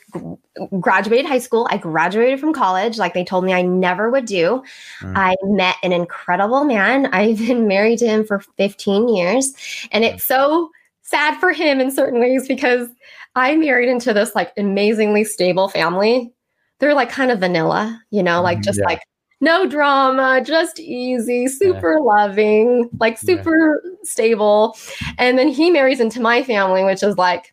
[0.81, 1.67] graduated high school.
[1.71, 4.63] I graduated from college like they told me I never would do.
[5.01, 5.13] Mm.
[5.17, 7.07] I met an incredible man.
[7.13, 9.53] I've been married to him for 15 years,
[9.91, 10.71] and it's so
[11.03, 12.89] sad for him in certain ways because
[13.35, 16.33] I married into this like amazingly stable family.
[16.79, 18.87] They're like kind of vanilla, you know, like just Yeah.
[18.87, 19.01] like
[19.41, 23.35] no drama, just easy, super loving, like Yeah.
[23.43, 24.77] super stable.
[25.19, 27.53] And then he marries into my family, which is like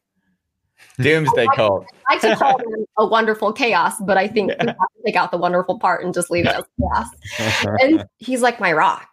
[1.00, 1.86] Doomsday cult.
[2.10, 5.32] I could call them a wonderful chaos, but I think we have to take out
[5.32, 7.78] the wonderful part and just leave it as chaos.
[7.82, 9.08] And he's like my rock,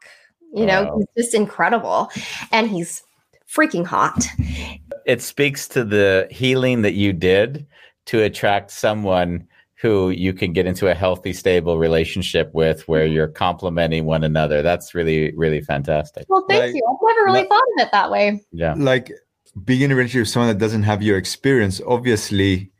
[0.54, 0.98] you know, Wow.
[1.14, 2.10] he's just incredible.
[2.52, 3.02] And he's
[3.48, 4.24] freaking hot.
[5.06, 7.66] It speaks to the healing that you did
[8.06, 9.46] to attract someone
[9.80, 13.14] who you can get into a healthy, stable relationship with where mm-hmm.
[13.14, 14.60] you're complementing one another.
[14.60, 16.26] That's really, really fantastic.
[16.28, 16.82] Well, thank Like- you.
[16.86, 18.44] I've never really like- thought of it that way.
[18.52, 18.74] Yeah.
[18.76, 19.10] like
[19.64, 22.70] being in a relationship with someone that doesn't have your experience obviously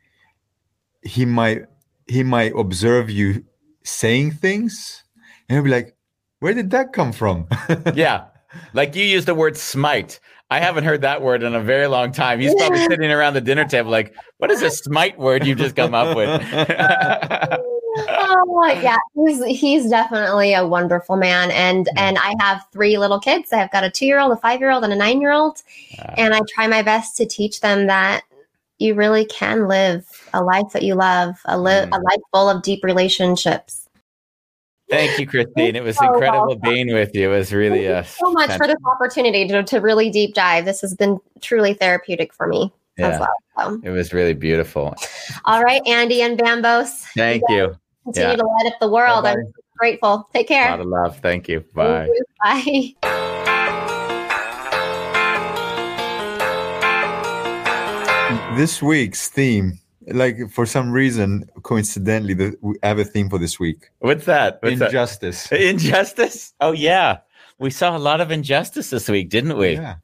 [1.01, 1.63] he might
[2.07, 3.43] he might observe you
[3.83, 5.03] saying things
[5.49, 5.95] and he'll be like
[6.39, 7.47] where did that come from
[7.93, 8.25] Yeah.
[8.73, 10.19] Like you used the word smite.
[10.49, 12.39] I haven't heard that word in a very long time.
[12.39, 15.75] He's probably sitting around the dinner table like, what is this smite word you've just
[15.75, 16.29] come up with?
[17.97, 23.51] oh yeah, he's he's definitely a wonderful man, and and I have three little kids.
[23.53, 25.61] I've got a two year old, a five year old, and a nine year old,
[26.17, 28.23] and I try my best to teach them that
[28.79, 31.89] you really can live a life that you love, a li- Mm.
[31.91, 33.87] a life full of deep relationships.
[34.89, 35.75] Thank you, Christine.
[35.75, 36.61] It was So incredible welcome.
[36.61, 37.31] being with you.
[37.31, 40.65] It was really Thank you so much for this opportunity to, to really deep dive.
[40.65, 43.09] This has been truly therapeutic for me Yeah.
[43.09, 43.35] as well.
[43.57, 44.95] So, It was really beautiful.
[45.45, 47.75] all right, Andy and Bambos, Thank you.
[48.05, 48.35] continue Yeah.
[48.37, 49.23] to light up the world.
[49.23, 49.39] Bye-bye.
[49.41, 50.29] I'm grateful.
[50.33, 50.67] Take care.
[50.67, 51.19] A lot of love.
[51.19, 51.59] Thank you.
[51.59, 52.05] Thank Bye.
[52.05, 52.95] you.
[53.03, 54.01] Bye.
[58.55, 59.77] this week's theme
[60.07, 64.59] like for some reason coincidentally the, we have a theme for this week What's that?
[64.61, 64.85] What's that?
[64.87, 66.53] injustice Injustice?
[66.59, 67.19] Oh, yeah.
[67.59, 69.73] We saw a lot of injustice this week, didn't we?
[69.75, 69.95] yeah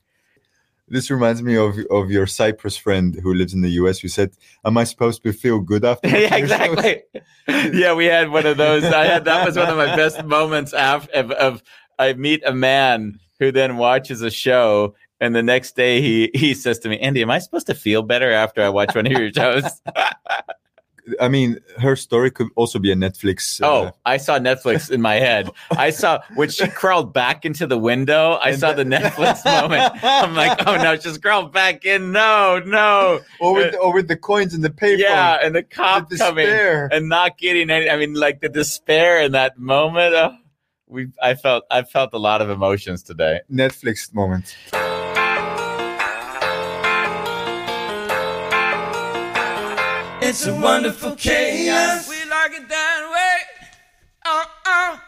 [0.88, 4.31] this reminds me of of your cyprus friend who lives in the us who said
[4.65, 7.03] am i supposed to feel good after yeah, exactly.
[7.47, 8.83] yeah, we had one of those.
[8.83, 11.63] I had that was one of my best moments af of, of
[11.97, 16.53] I meet a man who then watches a show and the next day he he
[16.53, 19.13] says to me, Andy, am I supposed to feel better after I watch one of
[19.13, 19.63] your shows?
[21.20, 25.01] i mean her story could also be a netflix uh, oh, I saw Netflix in
[25.01, 25.49] my head.
[25.72, 29.93] I saw when she crawled back into the window, I saw the Netflix moment.
[30.03, 32.12] I'm like, oh no, she's crawled back in.
[32.12, 33.20] No, no.
[33.39, 36.47] or with or with the coins and the paper Yeah, and the cop the coming.
[36.47, 37.89] and not getting any.
[37.89, 40.16] I mean, like the despair in that moment.
[40.16, 40.32] Uh,
[40.88, 43.41] we, I felt, I felt a lot of emotions today.
[43.51, 44.55] netflix moment
[50.30, 52.09] It's a wonderful chaos.
[52.09, 53.69] We like it that way.
[54.25, 55.07] Oh, oh.